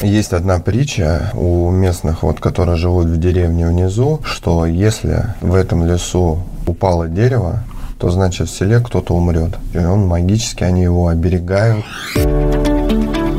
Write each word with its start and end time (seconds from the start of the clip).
Есть 0.00 0.32
одна 0.32 0.58
притча 0.58 1.30
у 1.34 1.70
местных, 1.70 2.22
вот, 2.22 2.40
которые 2.40 2.76
живут 2.76 3.06
в 3.06 3.18
деревне 3.18 3.66
внизу, 3.66 4.20
что 4.24 4.66
если 4.66 5.34
в 5.40 5.54
этом 5.54 5.86
лесу 5.86 6.42
упало 6.66 7.08
дерево, 7.08 7.60
то 7.98 8.10
значит 8.10 8.48
в 8.48 8.56
селе 8.56 8.80
кто-то 8.80 9.14
умрет. 9.14 9.56
И 9.72 9.78
он 9.78 10.06
магически, 10.06 10.64
они 10.64 10.82
его 10.82 11.08
оберегают. 11.08 11.84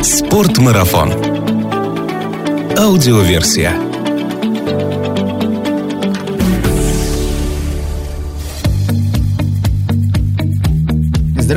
Спортмарафон. 0.01 1.13
Аудиоверсия. 2.77 3.86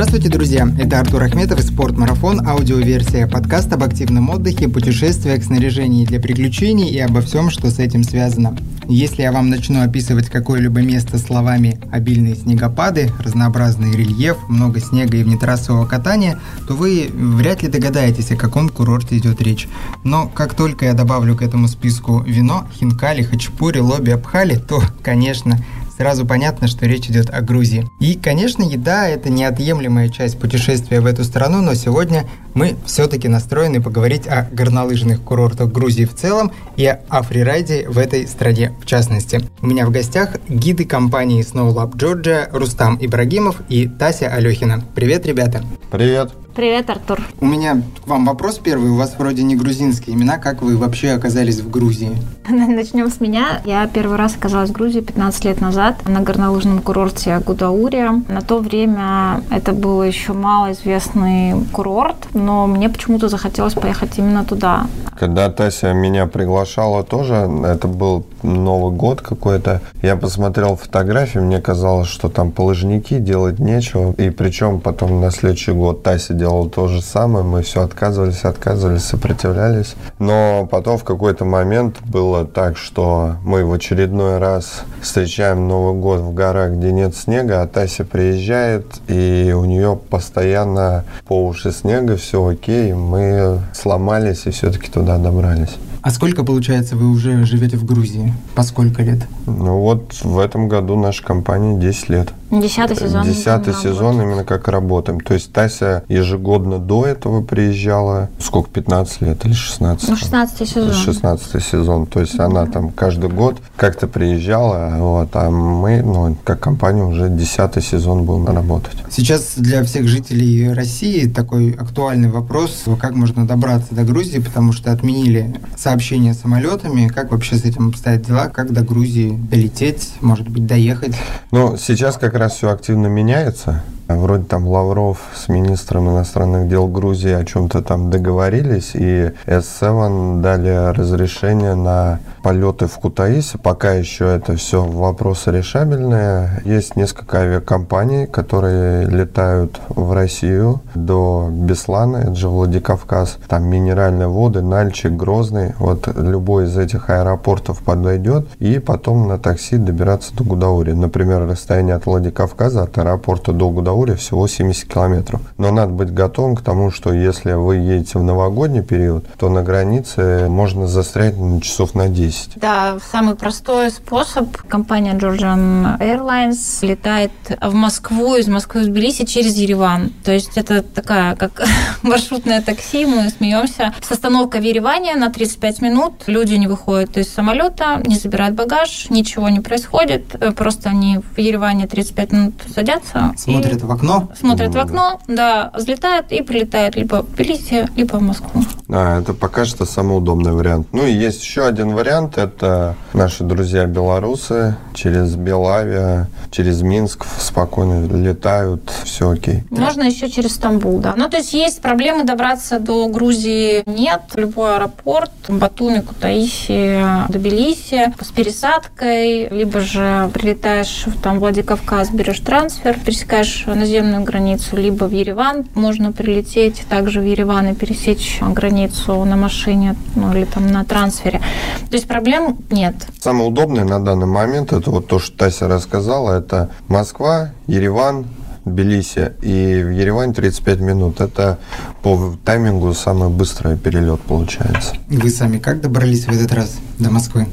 Здравствуйте, 0.01 0.31
друзья! 0.31 0.67
Это 0.79 0.99
Артур 0.99 1.25
Ахметов 1.25 1.59
и 1.59 1.63
«Спортмарафон», 1.63 2.41
аудиоверсия 2.49 3.27
подкаста 3.27 3.75
об 3.75 3.85
активном 3.85 4.31
отдыхе, 4.31 4.67
путешествиях, 4.67 5.45
снаряжении 5.45 6.07
для 6.07 6.19
приключений 6.19 6.89
и 6.89 6.99
обо 6.99 7.21
всем, 7.21 7.51
что 7.51 7.71
с 7.71 7.79
этим 7.79 8.03
связано. 8.03 8.57
Если 8.89 9.21
я 9.21 9.31
вам 9.31 9.51
начну 9.51 9.83
описывать 9.83 10.31
какое-либо 10.31 10.81
место 10.81 11.19
словами 11.19 11.79
«обильные 11.93 12.35
снегопады», 12.35 13.13
«разнообразный 13.23 13.95
рельеф», 13.95 14.39
«много 14.49 14.81
снега 14.81 15.19
и 15.19 15.23
внетрассового 15.23 15.85
катания», 15.85 16.41
то 16.67 16.73
вы 16.73 17.11
вряд 17.13 17.63
ли 17.63 17.69
догадаетесь, 17.69 18.33
о 18.33 18.37
каком 18.37 18.71
курорте 18.71 19.19
идет 19.19 19.43
речь. 19.43 19.69
Но 20.03 20.29
как 20.29 20.55
только 20.55 20.87
я 20.87 20.95
добавлю 20.95 21.37
к 21.37 21.43
этому 21.43 21.69
списку 21.69 22.23
вино, 22.23 22.67
хинкали, 22.73 23.23
хачапури, 23.23 23.81
лоби, 23.81 24.13
абхали, 24.13 24.57
то, 24.57 24.83
конечно, 25.03 25.59
сразу 26.01 26.25
понятно, 26.25 26.67
что 26.67 26.87
речь 26.87 27.11
идет 27.11 27.29
о 27.29 27.43
Грузии. 27.43 27.87
И, 28.01 28.15
конечно, 28.15 28.63
еда– 28.63 29.07
это 29.11 29.29
неотъемлемая 29.29 30.09
часть 30.09 30.39
путешествия 30.39 31.03
в 31.03 31.05
эту 31.05 31.25
страну, 31.25 31.61
но 31.61 31.75
сегодня 31.75 32.27
мы 32.55 32.75
все-таки 32.87 33.29
настроены 33.29 33.83
поговорить 33.83 34.27
о 34.27 34.49
горнолыжных 34.51 35.21
курортах 35.21 35.71
Грузии 35.71 36.07
в 36.07 36.15
целом 36.15 36.53
и 36.77 36.87
о 36.87 37.23
фрирайде 37.23 37.87
в 37.87 37.99
этой 37.99 38.27
стране 38.27 38.73
в 38.81 38.87
частности. 38.87 39.43
У 39.61 39.67
меня 39.67 39.85
в 39.85 39.91
гостях 39.91 40.37
гиды 40.49 40.87
компании 40.87 41.45
Snow 41.45 41.71
Lab 41.75 41.93
Georgia 41.99 42.49
Рустам 42.51 42.97
Ибрагимов 42.99 43.61
и 43.69 43.87
Тася 43.87 44.29
Алехина. 44.29 44.83
Привет, 44.95 45.27
ребята! 45.27 45.63
Привет! 45.91 46.31
Привет, 46.61 46.91
Артур. 46.91 47.23
У 47.41 47.47
меня 47.47 47.81
к 48.05 48.07
вам 48.07 48.27
вопрос 48.27 48.59
первый. 48.59 48.91
У 48.91 48.97
вас 48.97 49.15
вроде 49.17 49.43
не 49.43 49.57
грузинские 49.57 50.15
имена. 50.15 50.37
Как 50.37 50.61
вы 50.61 50.77
вообще 50.77 51.13
оказались 51.13 51.61
в 51.61 51.71
Грузии? 51.71 52.11
Начнем 52.51 53.11
с 53.11 53.19
меня. 53.19 53.63
Я 53.65 53.87
первый 53.87 54.19
раз 54.19 54.37
оказалась 54.37 54.69
в 54.69 54.75
Грузии 54.75 55.01
15 55.01 55.45
лет 55.47 55.63
назад 55.63 56.07
на 56.07 56.21
горнолыжном 56.21 56.83
курорте 56.83 57.39
Гудаури. 57.39 58.11
На 58.29 58.43
то 58.43 58.59
время 58.59 59.43
это 59.49 59.73
был 59.73 60.03
еще 60.03 60.35
малоизвестный 60.35 61.55
курорт, 61.73 62.29
но 62.35 62.67
мне 62.67 62.91
почему-то 62.91 63.31
захотелось 63.31 63.73
поехать 63.73 64.19
именно 64.19 64.45
туда. 64.45 64.87
Когда 65.19 65.49
Тася 65.49 65.95
меня 65.95 66.27
приглашала 66.27 67.05
тоже, 67.05 67.51
это 67.65 67.89
был 67.89 68.27
Новый 68.43 68.93
год 68.93 69.21
какой-то, 69.21 69.81
я 70.03 70.17
посмотрел 70.17 70.77
фотографии, 70.77 71.39
мне 71.39 71.61
казалось, 71.61 72.09
что 72.09 72.29
там 72.29 72.53
полыжники 72.53 73.19
делать 73.19 73.59
нечего. 73.59 74.13
И 74.13 74.31
причем 74.31 74.81
потом 74.81 75.21
на 75.21 75.31
следующий 75.31 75.73
год 75.73 76.03
Тася 76.03 76.35
делала 76.35 76.69
то 76.69 76.89
же 76.89 77.03
самое, 77.03 77.45
мы 77.45 77.63
все 77.63 77.83
отказывались, 77.83 78.45
отказывались, 78.45 79.05
сопротивлялись. 79.05 79.95
Но 80.19 80.67
потом 80.71 80.99
в 80.99 81.05
какой-то 81.05 81.45
момент 81.45 81.97
было 82.05 82.45
так, 82.45 82.77
что 82.77 83.37
мы 83.45 83.65
в 83.65 83.73
очередной 83.73 84.39
раз 84.39 84.83
встречаем 85.03 85.69
Новый 85.69 86.01
год 86.01 86.21
в 86.21 86.35
горах, 86.35 86.73
где 86.73 86.93
нет 86.93 87.15
снега, 87.17 87.63
а 87.63 87.67
Тася 87.67 88.05
приезжает, 88.05 88.87
и 89.09 89.55
у 89.57 89.65
нее 89.65 89.99
постоянно 90.09 91.05
по 91.27 91.47
уши 91.47 91.73
снега, 91.73 92.17
все 92.17 92.47
окей, 92.47 92.93
мы 92.93 93.61
сломались 93.73 94.47
и 94.47 94.51
все-таки 94.51 94.91
туда 94.91 95.19
добрались. 95.19 95.77
А 96.03 96.11
сколько, 96.11 96.45
получается, 96.45 96.97
вы 96.97 97.11
уже 97.11 97.45
живете 97.45 97.77
в 97.77 97.85
Грузии? 97.85 98.33
По 98.55 98.63
сколько 98.63 99.03
лет? 99.03 99.27
Ну 99.47 99.81
вот 99.81 100.15
в 100.23 100.39
этом 100.39 100.69
году 100.69 100.99
наша 100.99 101.23
компания 101.23 101.79
10 101.79 102.09
лет. 102.09 102.33
Десятый 102.51 102.97
сезон. 102.97 103.25
Десятый 103.25 103.75
сезон 103.75 104.17
год. 104.17 104.25
именно 104.25 104.45
как 104.45 104.67
работаем. 104.67 105.21
То 105.21 105.35
есть 105.35 105.53
Тася 105.53 106.03
ежегодно 106.09 106.79
до 106.79 107.07
этого 107.07 107.43
приезжала, 107.43 108.29
сколько, 108.41 108.71
15 108.71 109.21
лет 109.23 109.47
или 109.47 109.53
16? 109.53 110.09
Ну, 110.09 110.17
16 110.17 110.69
сезон. 110.69 110.93
16 110.93 111.65
сезон. 111.65 112.07
То 112.07 112.21
есть 112.21 112.39
она 112.41 112.67
там 112.67 112.91
каждый 112.91 113.31
год 113.31 113.59
как-то 113.77 114.09
приезжала, 114.09 114.97
вот, 114.99 115.29
а 115.35 115.51
мы, 115.51 116.03
ну, 116.03 116.37
как 116.43 116.59
компания 116.61 117.05
уже 117.05 117.29
десятый 117.29 117.83
сезон 117.83 118.25
будем 118.25 118.47
работать. 118.47 118.97
Сейчас 119.11 119.55
для 119.57 119.85
всех 119.85 120.09
жителей 120.09 120.73
России 120.73 121.29
такой 121.29 121.71
актуальный 121.73 122.31
вопрос, 122.31 122.85
как 123.01 123.15
можно 123.15 123.47
добраться 123.47 123.95
до 123.95 124.03
Грузии, 124.03 124.39
потому 124.39 124.73
что 124.73 124.91
отменили 124.91 125.55
сообщение 125.77 126.35
самолетами. 126.35 127.07
Как 127.07 127.31
вообще 127.31 127.57
с 127.57 127.65
этим 127.65 127.89
обстоят 127.89 128.23
дела? 128.23 128.49
Как 128.49 128.73
до 128.73 128.83
Грузии 128.83 129.39
долететь, 129.51 130.15
может 130.21 130.49
быть, 130.49 130.67
доехать? 130.67 131.15
Ну, 131.53 131.77
сейчас 131.77 132.17
как 132.17 132.40
раз 132.41 132.55
все 132.55 132.71
активно 132.71 133.07
меняется. 133.07 133.83
Вроде 134.17 134.45
там 134.45 134.67
Лавров 134.67 135.19
с 135.35 135.49
министром 135.49 136.11
иностранных 136.11 136.69
дел 136.69 136.89
Грузии 136.89 137.33
о 137.33 137.45
чем-то 137.45 137.83
там 137.83 138.11
договорились, 138.11 138.93
и 138.95 139.33
S7 139.47 140.41
дали 140.41 140.93
разрешение 140.93 141.75
на 141.75 142.21
полеты 142.43 142.87
в 142.87 142.99
Кутаиси. 142.99 143.59
Пока 143.59 143.93
еще 143.93 144.27
это 144.27 144.57
все 144.57 144.83
вопросы 144.83 145.51
решабельные. 145.51 146.63
Есть 146.65 146.97
несколько 146.97 147.41
авиакомпаний, 147.41 148.27
которые 148.27 149.07
летают 149.07 149.81
в 149.89 150.13
Россию 150.13 150.81
до 150.95 151.49
Беслана, 151.51 152.19
это 152.19 152.35
же 152.35 152.49
Владикавказ. 152.49 153.39
Там 153.49 153.65
минеральные 153.65 154.29
воды, 154.29 154.63
Нальчик, 154.63 155.13
Грозный. 155.13 155.75
Вот 155.79 156.09
любой 156.17 156.65
из 156.65 156.77
этих 156.77 157.11
аэропортов 157.11 157.81
подойдет, 157.81 158.49
и 158.59 158.79
потом 158.79 159.29
на 159.29 159.39
такси 159.39 159.77
добираться 159.77 160.35
до 160.35 160.45
Гудаури. 160.45 160.93
Например, 160.93 161.47
расстояние 161.47 161.95
от 161.97 162.07
Владикавказа, 162.07 162.83
от 162.83 162.97
аэропорта 162.99 163.53
до 163.53 163.71
Гудаури 163.71 164.00
всего 164.17 164.47
70 164.47 164.93
километров. 164.93 165.41
Но 165.59 165.71
надо 165.71 165.93
быть 165.93 166.13
готовым 166.13 166.57
к 166.57 166.63
тому, 166.63 166.91
что 166.91 167.13
если 167.13 167.53
вы 167.53 167.77
едете 167.77 168.19
в 168.19 168.23
новогодний 168.23 168.83
период, 168.83 169.27
то 169.39 169.49
на 169.49 169.63
границе 169.63 170.47
можно 170.49 170.87
застрять 170.87 171.37
на 171.37 171.61
часов 171.61 171.95
на 171.95 172.09
10 172.09 172.21
10. 172.21 172.53
Да, 172.57 172.99
самый 173.13 173.35
простой 173.35 173.91
способ. 173.91 174.57
Компания 174.69 175.15
Georgian 175.15 175.99
Airlines 175.99 176.87
летает 176.87 177.33
в 177.61 177.75
Москву, 177.75 178.37
из 178.37 178.47
Москвы 178.47 178.83
в 178.83 178.87
Тбилиси 178.87 179.25
через 179.25 179.57
Ереван. 179.57 180.13
То 180.25 180.33
есть 180.33 180.57
это 180.57 180.83
такая, 180.83 181.37
как 181.37 181.63
маршрутное 182.03 182.63
такси, 182.63 183.07
мы 183.07 183.29
смеемся. 183.31 183.95
С 184.01 184.13
остановкой 184.13 184.61
в 184.61 184.65
Ереване 184.65 185.15
на 185.17 185.31
35 185.31 185.83
минут 185.83 186.13
люди 186.27 186.55
не 186.55 186.67
выходят 186.67 187.17
из 187.17 187.33
самолета, 187.33 188.03
не 188.07 188.17
забирают 188.17 188.55
багаж, 188.55 189.09
ничего 189.11 189.49
не 189.49 189.61
происходит. 189.61 190.37
Просто 190.57 190.91
они 190.91 191.19
в 191.19 191.39
Ереване 191.39 191.87
35 191.87 192.33
минут 192.33 192.55
садятся. 192.75 193.35
Смотрят 193.37 193.83
в 193.91 193.93
окно? 193.93 194.29
Смотрят 194.39 194.75
в 194.75 194.79
окно, 194.79 195.21
да, 195.27 195.73
взлетают 195.75 196.31
и 196.31 196.43
прилетают 196.43 196.95
либо 196.95 197.23
в 197.23 197.35
Тбилиси, 197.35 197.89
либо 197.97 198.17
в 198.17 198.23
Москву. 198.23 198.63
А, 198.89 199.21
это 199.21 199.35
пока 199.35 199.65
что 199.65 199.85
самый 199.85 200.17
удобный 200.17 200.53
вариант. 200.53 200.89
Ну 200.93 201.05
и 201.05 201.13
есть 201.13 201.43
еще 201.43 201.67
один 201.67 201.95
вариант 201.95 202.39
это 202.39 202.95
наши 203.13 203.43
друзья 203.45 203.87
белорусы 203.87 204.77
через 204.95 205.35
Белавия, 205.35 206.29
через 206.51 206.83
Минск 206.83 207.27
спокойно 207.39 208.07
летают, 208.07 208.91
все 209.05 209.31
окей. 209.31 209.65
Можно 209.71 210.05
еще 210.05 210.29
через 210.29 210.55
Стамбул, 210.55 210.99
да. 210.99 211.15
Ну, 211.17 211.29
то 211.29 211.39
есть 211.39 211.53
есть 211.53 211.81
проблемы 211.81 212.25
добраться 212.25 212.79
до 212.79 213.09
Грузии? 213.09 213.83
Нет. 213.87 214.23
Любой 214.35 214.77
аэропорт, 214.77 215.31
Батуми, 215.49 216.01
Кутаиси, 216.01 217.03
Тбилиси 217.29 218.13
с 218.21 218.29
пересадкой, 218.29 219.49
либо 219.49 219.81
же 219.81 220.31
прилетаешь 220.33 221.05
в 221.07 221.21
там, 221.21 221.41
Владикавказ, 221.41 222.11
берешь 222.11 222.41
трансфер, 222.41 222.99
пересекаешь 222.99 223.65
наземную 223.81 224.23
границу, 224.25 224.77
либо 224.77 225.05
в 225.05 225.13
Ереван 225.13 225.65
можно 225.75 226.13
прилететь, 226.13 226.85
также 226.89 227.21
в 227.21 227.25
Ереван 227.25 227.69
и 227.69 227.75
пересечь 227.75 228.39
границу 228.41 229.25
на 229.25 229.37
машине, 229.37 229.97
ну, 230.15 230.33
или 230.35 230.45
там 230.45 230.67
на 230.67 230.85
трансфере. 230.85 231.41
То 231.89 231.97
есть 231.97 232.07
проблем 232.07 232.59
нет. 232.71 232.95
Самое 233.21 233.49
удобное 233.49 233.85
на 233.85 234.03
данный 234.03 234.27
момент, 234.27 234.73
это 234.73 234.91
вот 234.91 235.07
то, 235.09 235.19
что 235.19 235.37
Тася 235.37 235.69
рассказала, 235.69 236.39
это 236.39 236.71
Москва, 236.89 237.51
Ереван, 237.67 238.27
Тбилиси. 238.65 239.33
И 239.43 239.83
в 239.83 239.91
Ереване 239.91 240.33
35 240.33 240.81
минут. 240.81 241.21
Это 241.21 241.59
по 242.03 242.35
таймингу 242.45 242.93
самый 242.95 243.29
быстрый 243.29 243.77
перелет 243.77 244.21
получается. 244.21 244.97
Вы 245.09 245.31
сами 245.31 245.59
как 245.59 245.81
добрались 245.81 246.27
в 246.27 246.31
этот 246.31 246.53
раз 246.53 246.79
до 246.99 247.11
Москвы? 247.11 247.47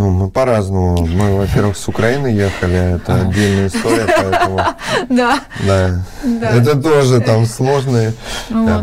Ну, 0.00 0.08
мы 0.08 0.30
по-разному. 0.30 1.06
Мы, 1.06 1.36
во-первых, 1.36 1.76
с 1.76 1.86
Украины 1.86 2.28
ехали, 2.28 2.94
это 2.96 3.16
отдельная 3.16 3.66
история, 3.66 4.06
поэтому... 4.06 4.60
Да. 5.10 5.40
Да. 5.66 6.50
Это 6.56 6.80
тоже 6.80 7.20
там 7.20 7.44
сложные. 7.44 8.14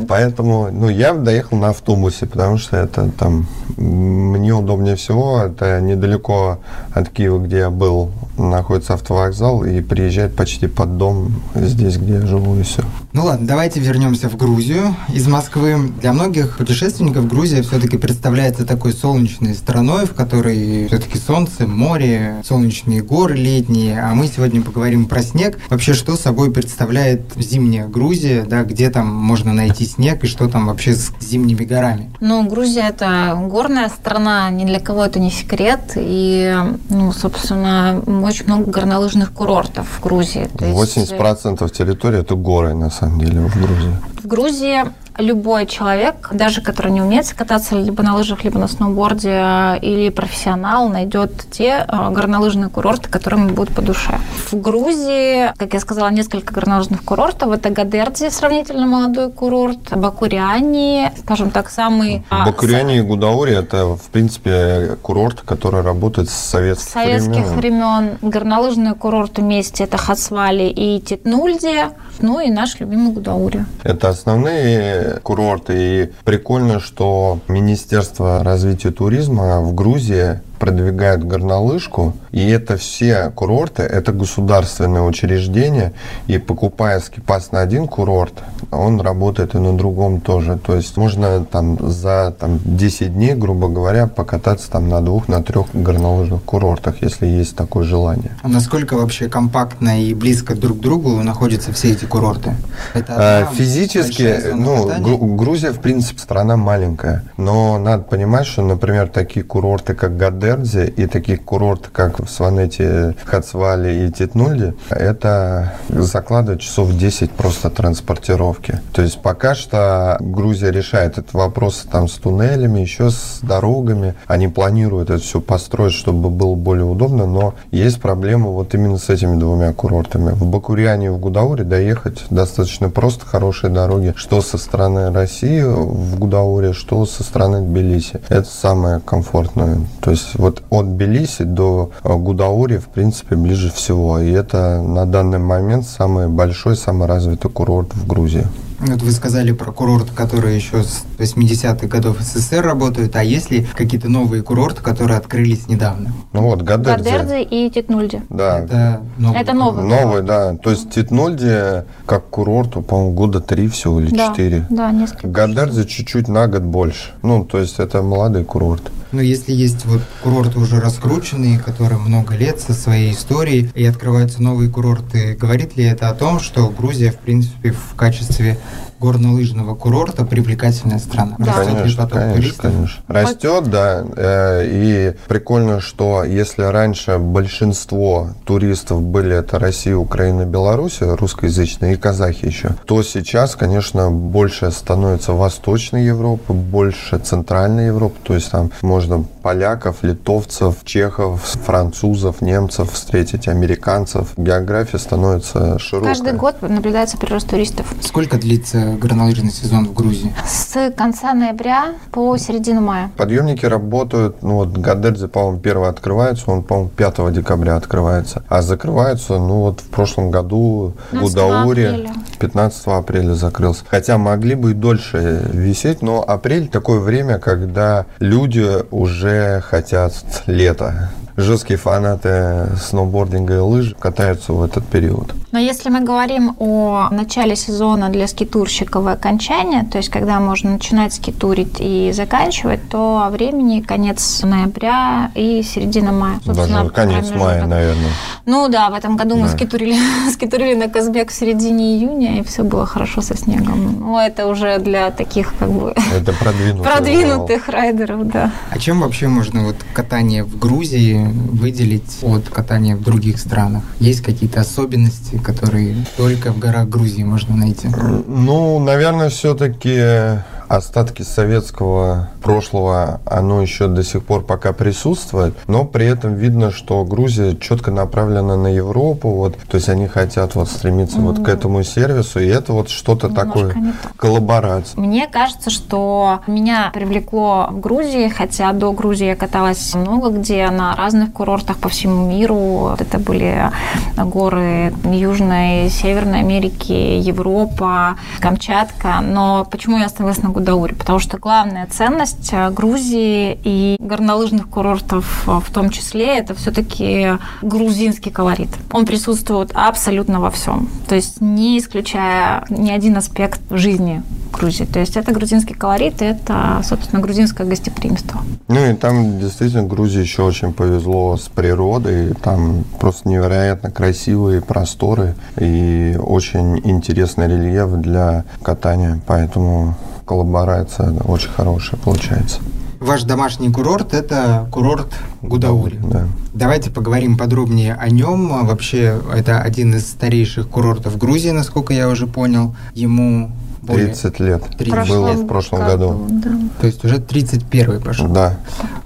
Поэтому, 0.08 0.70
ну, 0.72 0.90
я 0.90 1.14
доехал 1.14 1.58
на 1.58 1.70
автобусе, 1.70 2.28
потому 2.28 2.60
что 2.60 2.78
это 2.78 3.10
там 3.10 3.48
мне 3.78 4.54
удобнее 4.54 4.96
всего. 4.96 5.42
Это 5.42 5.82
недалеко 5.82 6.60
от 6.94 7.10
Киева, 7.10 7.40
где 7.40 7.58
я 7.58 7.70
был, 7.72 8.12
находится 8.38 8.94
автовокзал, 8.94 9.64
и 9.64 9.82
приезжать 9.82 10.36
почти 10.36 10.68
под 10.68 10.98
дом 10.98 11.42
здесь, 11.56 11.98
где 11.98 12.14
я 12.14 12.28
живу, 12.28 12.60
и 12.60 12.62
все. 12.62 12.84
Ну 13.14 13.24
ладно, 13.24 13.48
давайте 13.48 13.80
вернемся 13.80 14.30
в 14.30 14.36
Грузию 14.36 14.96
из 15.10 15.28
Москвы. 15.28 15.92
Для 16.02 16.14
многих 16.14 16.58
путешественников 16.58 17.28
Грузия 17.28 17.62
все-таки 17.64 17.98
представляется 17.98 18.66
такой 18.66 18.94
солнечной 18.94 19.56
страной, 19.56 20.06
в 20.06 20.14
которой 20.14 20.88
все-таки 20.88 21.18
солнце, 21.18 21.66
море, 21.66 22.44
солнечные 22.44 23.02
горы 23.02 23.36
летние. 23.36 24.00
А 24.00 24.14
мы 24.14 24.28
сегодня 24.28 24.62
поговорим 24.62 25.06
про 25.06 25.22
снег. 25.22 25.58
Вообще, 25.70 25.94
что 25.94 26.18
собой 26.18 26.52
представляет 26.52 27.22
зимняя 27.38 27.88
Грузия, 27.88 28.44
да, 28.44 28.64
где 28.64 28.90
там 28.90 29.08
можно 29.08 29.54
найти 29.54 29.86
снег 29.86 30.24
и 30.24 30.28
что 30.28 30.48
там 30.50 30.68
вообще 30.68 30.94
с 30.94 31.12
зимними 31.20 31.64
горами? 31.64 32.12
Ну, 32.20 32.48
Грузия 32.48 32.90
это 32.90 33.40
горная 33.50 33.90
страна, 33.90 34.50
ни 34.52 34.66
для 34.66 34.80
кого 34.80 35.06
это 35.06 35.20
не 35.20 35.32
секрет. 35.32 35.94
И, 35.96 36.56
ну, 36.90 37.14
собственно, 37.14 38.04
очень 38.24 38.46
много 38.46 38.70
горнолыжных 38.70 39.32
курортов 39.32 39.88
в 39.98 40.04
Грузии. 40.04 40.50
То 40.58 40.66
80% 40.66 41.64
есть... 41.64 41.78
территории 41.78 42.20
это 42.20 42.36
горы, 42.36 42.74
на 42.74 42.92
самом 42.92 43.07
деле, 43.16 43.42
в 43.42 43.56
Грузии. 43.56 43.96
В 44.24 44.28
Грузии 44.28 44.86
любой 45.18 45.66
человек, 45.66 46.30
даже 46.32 46.62
который 46.62 46.92
не 46.92 47.02
умеет 47.02 47.34
кататься 47.34 47.76
либо 47.76 48.04
на 48.04 48.16
лыжах, 48.16 48.44
либо 48.44 48.60
на 48.60 48.68
сноуборде, 48.68 49.80
или 49.82 50.10
профессионал, 50.10 50.90
найдет 50.90 51.32
те 51.52 51.86
э, 51.88 52.10
горнолыжные 52.12 52.70
курорты, 52.70 53.10
которые 53.10 53.44
ему 53.44 53.54
будут 53.54 53.74
по 53.74 53.82
душе. 53.82 54.20
В 54.52 54.56
Грузии, 54.56 55.54
как 55.58 55.74
я 55.74 55.80
сказала, 55.80 56.10
несколько 56.10 56.54
горнолыжных 56.54 57.04
курортов. 57.04 57.52
Это 57.52 57.70
Гадердзи, 57.70 58.30
сравнительно 58.30 58.86
молодой 58.86 59.32
курорт, 59.32 59.96
Бакуриани, 59.96 61.12
скажем 61.20 61.52
так, 61.52 61.70
самый... 61.70 62.24
А, 62.30 62.46
Бакуриани 62.46 62.98
и 62.98 63.02
Гудаури– 63.02 63.56
это, 63.58 63.96
в 63.96 64.10
принципе, 64.12 64.98
курорт, 65.02 65.42
который 65.42 65.82
работает 65.82 66.30
с 66.30 66.34
советских, 66.34 66.92
советских 66.92 67.48
времен. 67.52 67.58
времен. 67.58 68.18
Горнолыжные 68.22 68.94
курорты 68.94 69.42
вместе– 69.42 69.84
это 69.86 69.98
Хацвали 69.98 70.64
и 70.64 71.00
Титнульди, 71.02 71.88
ну 72.20 72.40
и 72.40 72.50
наш 72.50 72.80
любимый 72.80 73.14
Гудаури. 73.14 73.66
Это 73.84 74.10
основные 74.10 75.07
курорты. 75.24 75.74
И 75.78 76.10
прикольно, 76.24 76.80
что 76.80 77.40
Министерство 77.48 78.44
развития 78.44 78.92
туризма 78.92 79.62
в 79.62 79.74
Грузии 79.74 80.42
продвигают 80.60 81.24
горнолыжку, 81.24 82.14
и 82.32 82.48
это 82.50 82.78
все 82.78 83.32
курорты, 83.36 83.84
это 83.84 84.12
государственные 84.12 85.04
учреждения, 85.04 85.94
и 86.28 86.38
покупая 86.38 87.00
скипас 87.00 87.52
на 87.52 87.62
один 87.62 87.88
курорт, 87.88 88.34
он 88.72 89.02
работает 89.02 89.56
и 89.56 89.60
на 89.60 89.78
другом 89.78 90.22
тоже. 90.22 90.58
То 90.58 90.76
есть 90.76 90.98
можно 90.98 91.46
там 91.46 91.78
за 91.80 92.36
там, 92.38 92.60
10 92.64 93.14
дней, 93.14 93.34
грубо 93.34 93.70
говоря, 93.70 94.08
покататься 94.08 94.70
там 94.70 94.90
на 94.90 95.02
двух, 95.02 95.28
на 95.28 95.44
трех 95.44 95.68
горнолыжных 95.74 96.44
курортах, 96.44 97.02
если 97.02 97.28
есть 97.28 97.56
такое 97.56 97.84
желание. 97.84 98.32
А 98.42 98.48
насколько 98.48 98.96
вообще 98.96 99.30
компактно 99.30 100.04
и 100.04 100.14
близко 100.14 100.56
друг 100.56 100.80
к 100.80 100.82
другу 100.82 101.22
находятся 101.24 101.72
все 101.72 101.92
эти 101.92 102.06
курорты? 102.06 102.56
Это 102.94 103.16
а, 103.18 103.46
физически, 103.54 104.54
ну, 104.54 105.36
Грузия, 105.36 105.72
в 105.72 105.80
принципе, 105.80 106.20
страна 106.20 106.58
маленькая, 106.58 107.24
но 107.38 107.78
надо 107.78 108.04
понимать, 108.04 108.48
что, 108.48 108.62
например, 108.64 109.08
такие 109.08 109.46
курорты, 109.46 109.94
как 109.94 110.18
Гаде, 110.18 110.47
Дердзе 110.48 110.88
и 110.88 111.08
таких 111.08 111.44
курортов, 111.44 111.92
как 111.92 112.20
в 112.22 112.30
Сванете, 112.30 113.16
Хацвале 113.26 114.08
и 114.08 114.12
Титнульде, 114.12 114.76
это 114.90 115.74
закладывает 115.90 116.62
часов 116.62 116.96
10 116.96 117.32
просто 117.32 117.70
транспортировки. 117.70 118.80
То 118.94 119.02
есть 119.02 119.22
пока 119.22 119.56
что 119.56 120.16
Грузия 120.22 120.72
решает 120.72 121.18
этот 121.18 121.34
вопрос 121.34 121.86
там 121.92 122.08
с 122.08 122.14
туннелями, 122.14 122.80
еще 122.80 123.10
с 123.10 123.40
дорогами. 123.42 124.16
Они 124.26 124.48
планируют 124.48 125.10
это 125.10 125.22
все 125.22 125.42
построить, 125.42 125.94
чтобы 125.94 126.30
было 126.30 126.56
более 126.56 126.86
удобно, 126.86 127.26
но 127.26 127.56
есть 127.72 128.00
проблема 128.00 128.50
вот 128.52 128.74
именно 128.74 129.00
с 129.00 129.10
этими 129.10 129.38
двумя 129.38 129.74
курортами. 129.74 130.32
В 130.32 130.46
Бакуриане 130.46 131.08
и 131.08 131.10
в 131.10 131.18
Гудауре 131.18 131.66
доехать 131.66 132.24
достаточно 132.30 132.90
просто, 132.90 133.26
хорошие 133.26 133.70
дороги, 133.70 134.14
что 134.16 134.42
со 134.42 134.58
стороны 134.58 135.12
России 135.12 135.62
в 135.62 136.18
Гудауре, 136.18 136.72
что 136.72 137.06
со 137.06 137.24
стороны 137.24 137.64
Тбилиси. 137.64 138.22
Это 138.30 138.48
самое 138.48 139.02
комфортное. 139.02 139.80
То 140.00 140.12
есть 140.12 140.37
вот 140.38 140.64
от 140.70 140.86
Белиси 140.86 141.44
до 141.44 141.92
э, 142.04 142.16
Гудаури, 142.16 142.78
в 142.78 142.88
принципе, 142.88 143.36
ближе 143.36 143.72
всего. 143.72 144.20
И 144.20 144.32
это 144.32 144.82
на 144.82 145.06
данный 145.06 145.40
момент 145.40 145.86
самый 145.86 146.28
большой, 146.28 146.76
самый 146.76 147.08
развитый 147.08 147.52
курорт 147.52 147.94
в 147.94 148.08
Грузии. 148.08 148.46
Вот 148.80 149.02
вы 149.02 149.12
сказали 149.12 149.54
про 149.54 149.72
курорт, 149.72 150.12
которые 150.12 150.56
еще 150.56 150.84
с 150.84 151.04
80-х 151.18 151.88
годов 151.88 152.18
СССР 152.20 152.62
работают, 152.64 153.16
а 153.16 153.24
есть 153.24 153.50
ли 153.50 153.66
какие-то 153.76 154.08
новые 154.08 154.44
курорты, 154.44 154.84
которые 154.84 155.18
открылись 155.18 155.68
недавно? 155.68 156.14
Ну 156.32 156.44
вот, 156.44 156.62
Гадердзе. 156.62 157.10
Гадердзе 157.10 157.42
и 157.42 157.72
Титнульди. 157.72 158.22
Да. 158.30 158.60
Это 158.60 159.02
новый. 159.18 159.42
Это 159.42 159.54
новый. 159.54 159.84
Новый, 159.84 160.22
да. 160.22 160.56
То 160.58 160.70
есть 160.70 160.92
Титнульди 160.92 161.86
как 162.06 162.30
курорт, 162.30 162.74
по-моему, 162.86 163.14
года 163.14 163.42
три 163.42 163.68
всего 163.68 164.00
или 164.00 164.16
четыре. 164.16 164.68
Да, 164.70 164.90
да, 164.90 164.92
несколько. 164.92 165.28
Гадердзе 165.28 165.86
чуть-чуть 165.86 166.28
на 166.28 166.48
год 166.48 166.62
больше. 166.62 167.14
Ну, 167.24 167.46
то 167.46 167.58
есть 167.58 167.80
это 167.80 168.04
молодой 168.04 168.44
курорт. 168.46 168.92
Но 169.12 169.22
если 169.22 169.54
есть 169.54 169.86
вот 169.86 170.02
курорты 170.22 170.60
уже 170.60 170.80
раскрученные, 170.80 171.60
которые 171.60 172.00
много 172.00 172.36
лет 172.36 172.60
со 172.60 172.74
своей 172.74 173.14
историей, 173.14 173.70
и 173.74 173.86
открываются 173.86 174.42
новые 174.42 174.70
курорты, 174.70 175.36
говорит 175.36 175.78
ли 175.78 175.84
это 175.86 176.10
о 176.10 176.14
том, 176.14 176.40
что 176.40 176.70
Грузия, 176.70 177.12
в 177.12 177.18
принципе, 177.18 177.72
в 177.72 177.96
качестве 177.96 178.58
горнолыжного 179.00 179.76
курорта 179.76 180.26
привлекательная 180.26 181.00
страна. 181.00 181.36
Да. 181.38 181.54
Конечно, 181.54 182.08
конечно, 182.08 182.62
конечно. 182.62 183.04
Растет, 183.08 183.70
да. 183.70 184.06
Э, 184.16 184.66
и 184.66 185.14
прикольно, 185.28 185.80
что 185.82 186.24
если 186.24 186.64
раньше 186.64 187.18
большинство 187.18 188.30
туристов 188.46 189.02
были 189.02 189.36
это 189.36 189.60
Россия, 189.60 189.96
Украина, 189.96 190.46
Беларусь, 190.46 190.98
русскоязычные 191.02 191.94
и 191.94 191.98
казахи 191.98 192.46
еще, 192.46 192.70
то 192.86 193.04
сейчас, 193.04 193.56
конечно, 193.56 194.10
больше 194.10 194.72
становится 194.72 195.34
Восточной 195.34 196.06
Европы, 196.06 196.54
больше 196.54 197.20
Центральной 197.20 197.88
Европы. 197.88 198.16
То 198.24 198.34
есть 198.34 198.52
там 198.52 198.72
можно 198.82 199.24
поляков, 199.42 199.98
литовцев, 200.02 200.78
чехов, 200.84 201.42
французов, 201.44 202.42
немцев 202.42 202.92
встретить, 202.92 203.48
американцев. 203.48 204.34
География 204.38 204.98
становится 204.98 205.80
широкой. 205.80 206.10
Каждый 206.10 206.34
год 206.34 206.62
наблюдается 206.62 207.18
прирост 207.18 207.50
туристов. 207.50 207.86
Сколько 208.02 208.38
длится 208.38 208.87
горнолыжный 208.96 209.52
сезон 209.52 209.88
в 209.88 209.94
Грузии? 209.94 210.34
С 210.48 210.92
конца 210.92 211.34
ноября 211.34 211.96
по 212.12 212.38
середину 212.38 212.82
мая. 212.82 213.12
Подъемники 213.18 213.66
работают, 213.66 214.44
ну 214.44 214.56
вот 214.56 214.70
Гадельзе, 214.70 215.28
по-моему, 215.28 215.60
первый 215.60 215.90
открывается, 215.90 216.50
он, 216.52 216.64
по-моему, 216.64 216.90
5 216.90 217.34
декабря 217.34 217.76
открывается. 217.76 218.44
А 218.50 218.62
закрывается, 218.62 219.38
ну 219.38 219.62
вот 219.62 219.82
в 219.82 219.90
прошлом 219.90 220.32
году 220.32 220.94
в 221.12 221.24
Удауре 221.24 222.10
15 222.40 222.88
апреля 222.88 223.34
закрылся. 223.34 223.84
Хотя 223.88 224.18
могли 224.18 224.56
бы 224.56 224.72
и 224.72 224.74
дольше 224.74 225.50
висеть, 225.52 226.02
но 226.02 226.22
апрель 226.22 226.68
такое 226.68 227.00
время, 227.00 227.40
когда 227.40 228.06
люди 228.20 228.68
уже 228.92 229.62
хотят 229.62 230.14
лета 230.46 231.10
жесткие 231.38 231.78
фанаты 231.78 232.70
сноубординга 232.82 233.56
и 233.56 233.60
лыж 233.60 233.96
катаются 234.00 234.54
в 234.54 234.64
этот 234.64 234.86
период. 234.86 235.34
Но 235.52 235.60
если 235.60 235.90
мы 235.90 236.02
говорим 236.02 236.56
о 236.60 237.10
начале 237.12 237.56
сезона 237.56 238.10
для 238.10 238.28
скитурщиков 238.28 239.06
и 239.08 239.10
окончания, 239.12 239.88
то 239.90 239.98
есть 239.98 240.10
когда 240.10 240.40
можно 240.40 240.72
начинать 240.72 241.14
скитурить 241.14 241.78
и 241.80 242.12
заканчивать, 242.12 242.90
то 242.90 243.24
о 243.24 243.30
времени 243.30 243.82
конец 243.82 244.42
ноября 244.44 245.32
и 245.36 245.62
середина 245.64 246.12
мая. 246.12 246.40
Даже 246.46 246.90
конец 246.90 247.30
мая, 247.32 247.66
наверное. 247.66 248.12
Ну 248.46 248.68
да, 248.68 248.90
в 248.90 248.94
этом 248.96 249.16
году 249.16 249.36
да. 249.36 249.42
мы 249.42 249.50
скитурили, 249.50 249.96
скитурили 250.34 250.74
на 250.74 250.90
Казбек 250.90 251.32
в 251.32 251.34
середине 251.34 251.98
июня, 251.98 252.40
и 252.40 252.44
все 252.44 252.64
было 252.64 252.86
хорошо 252.86 253.22
со 253.22 253.38
снегом. 253.38 254.00
Ну, 254.00 254.18
это 254.18 254.48
уже 254.48 254.80
для 254.80 255.12
таких 255.12 255.54
как 255.60 255.70
бы 255.70 255.94
это 256.16 256.34
продвинутых, 256.34 256.84
продвинутых 256.94 257.70
райдеров, 257.70 258.28
да. 258.28 258.52
А 258.72 258.80
чем 258.80 259.02
вообще 259.02 259.28
можно 259.28 259.64
вот 259.64 259.76
катание 259.94 260.44
в 260.44 260.58
Грузии 260.58 261.27
выделить 261.28 262.20
от 262.22 262.50
катания 262.50 262.96
в 262.96 263.04
других 263.04 263.40
странах? 263.40 263.84
Есть 264.00 264.22
какие-то 264.22 264.62
особенности, 264.62 265.38
которые 265.38 265.96
только 266.18 266.52
в 266.52 266.60
горах 266.60 266.90
Грузии 266.90 267.24
можно 267.24 267.56
найти? 267.56 267.88
Ну, 268.28 268.80
наверное, 268.80 269.30
все-таки 269.30 270.42
остатки 270.68 271.22
советского 271.22 272.30
прошлого, 272.42 273.22
оно 273.26 273.62
еще 273.62 273.88
до 273.88 274.04
сих 274.04 274.24
пор 274.26 274.44
пока 274.44 274.74
присутствует, 274.74 275.56
но 275.68 275.86
при 275.86 276.06
этом 276.06 276.36
видно, 276.36 276.72
что 276.72 277.04
Грузия 277.04 277.56
четко 277.56 277.92
направлена 277.92 278.56
на 278.56 278.68
Европу, 278.68 279.30
вот, 279.30 279.58
то 279.70 279.76
есть 279.76 279.90
они 279.90 280.08
хотят 280.08 280.56
вот 280.56 280.70
стремиться 280.70 281.18
mm-hmm. 281.18 281.38
вот 281.38 281.46
к 281.46 281.50
этому 281.50 281.84
сервису, 281.84 282.40
и 282.40 282.48
это 282.48 282.74
вот 282.74 282.90
что-то 282.90 283.30
такое, 283.30 283.76
коллаборация. 284.16 285.00
Мне 285.00 285.28
кажется, 285.28 285.70
что 285.70 286.42
меня 286.48 286.92
привлекло 286.94 287.68
в 287.72 287.80
Грузии, 287.80 288.30
хотя 288.30 288.74
до 288.74 288.92
Грузии 288.92 289.28
я 289.28 289.36
каталась 289.36 289.94
много 289.96 290.30
где, 290.30 290.70
на 290.70 290.96
разных 290.96 291.34
курортах 291.34 291.78
по 291.78 291.90
всему 291.90 292.28
миру. 292.28 292.96
Это 293.00 293.20
были 293.20 293.72
горы 294.18 294.94
Южной, 295.04 295.90
Северной 295.90 296.40
Америки, 296.40 296.92
Европа, 296.92 298.18
Камчатка, 298.40 299.22
но 299.22 299.66
почему 299.70 299.98
я 299.98 300.06
остановилась 300.06 300.42
на 300.44 300.50
Гудаури, 300.58 300.94
потому 300.94 301.20
что 301.20 301.38
главная 301.38 301.88
ценность 301.88 302.50
э, 302.52 302.70
Грузии 302.72 303.58
и 303.64 303.96
горнолыжных 304.00 304.70
курортов 304.70 305.44
в 305.46 305.72
том 305.72 305.90
числе, 305.90 306.40
это 306.40 306.56
все-таки 306.56 307.38
грузинский 307.62 308.32
колорит. 308.32 308.70
Он 308.92 309.06
присутствует 309.06 309.72
абсолютно 309.74 310.40
во 310.40 310.50
всем, 310.52 310.90
то 311.08 311.16
есть 311.16 311.42
не 311.42 311.78
исключая 311.78 312.66
ни 312.70 312.90
один 312.90 313.18
аспект 313.18 313.62
жизни 313.70 314.24
Грузии. 314.52 314.86
То 314.86 315.00
есть 315.00 315.18
это 315.18 315.32
грузинский 315.32 315.74
колорит, 315.74 316.22
это, 316.22 316.82
собственно, 316.84 317.22
грузинское 317.22 317.68
гостеприимство. 317.68 318.42
Ну 318.68 318.90
и 318.90 318.94
там 318.94 319.40
действительно 319.40 319.84
Грузии 319.84 320.22
еще 320.22 320.44
очень 320.44 320.74
повезло 320.74 321.38
с 321.38 321.48
природой. 321.48 322.34
Там 322.42 322.84
просто 323.00 323.30
невероятно 323.30 323.92
красивые 323.92 324.62
просторы 324.62 325.36
и 325.60 326.18
очень 326.20 326.80
интересный 326.84 327.48
рельеф 327.48 327.92
для 328.02 328.46
катания. 328.64 329.20
Поэтому 329.28 329.96
коллаборация 330.28 331.12
очень 331.26 331.50
хорошая 331.50 332.00
получается. 332.00 332.60
Ваш 333.00 333.24
домашний 333.24 333.72
курорт– 333.72 334.14
это 334.16 334.68
курорт 334.72 335.14
Гудаури. 335.42 336.00
Да. 336.04 336.28
Давайте 336.54 336.90
поговорим 336.90 337.38
подробнее 337.38 337.94
о 337.94 338.10
нем. 338.10 338.66
Вообще, 338.66 339.22
это 339.34 339.62
один 339.62 339.96
из 339.96 340.10
старейших 340.10 340.68
курортов 340.68 341.18
Грузии, 341.18 341.52
насколько 341.52 341.94
я 341.94 342.10
уже 342.10 342.26
понял. 342.26 342.76
Ему 342.96 343.52
30 343.88 344.40
лет 344.40 344.64
30 344.78 345.08
было 345.08 345.32
в 345.34 345.48
прошлом 345.48 345.80
году. 345.80 346.10
году. 346.10 346.28
Да. 346.30 346.52
То 346.82 346.88
есть 346.88 347.06
уже 347.06 347.20
31 347.20 348.02
пошел. 348.02 348.28
Да. 348.28 348.58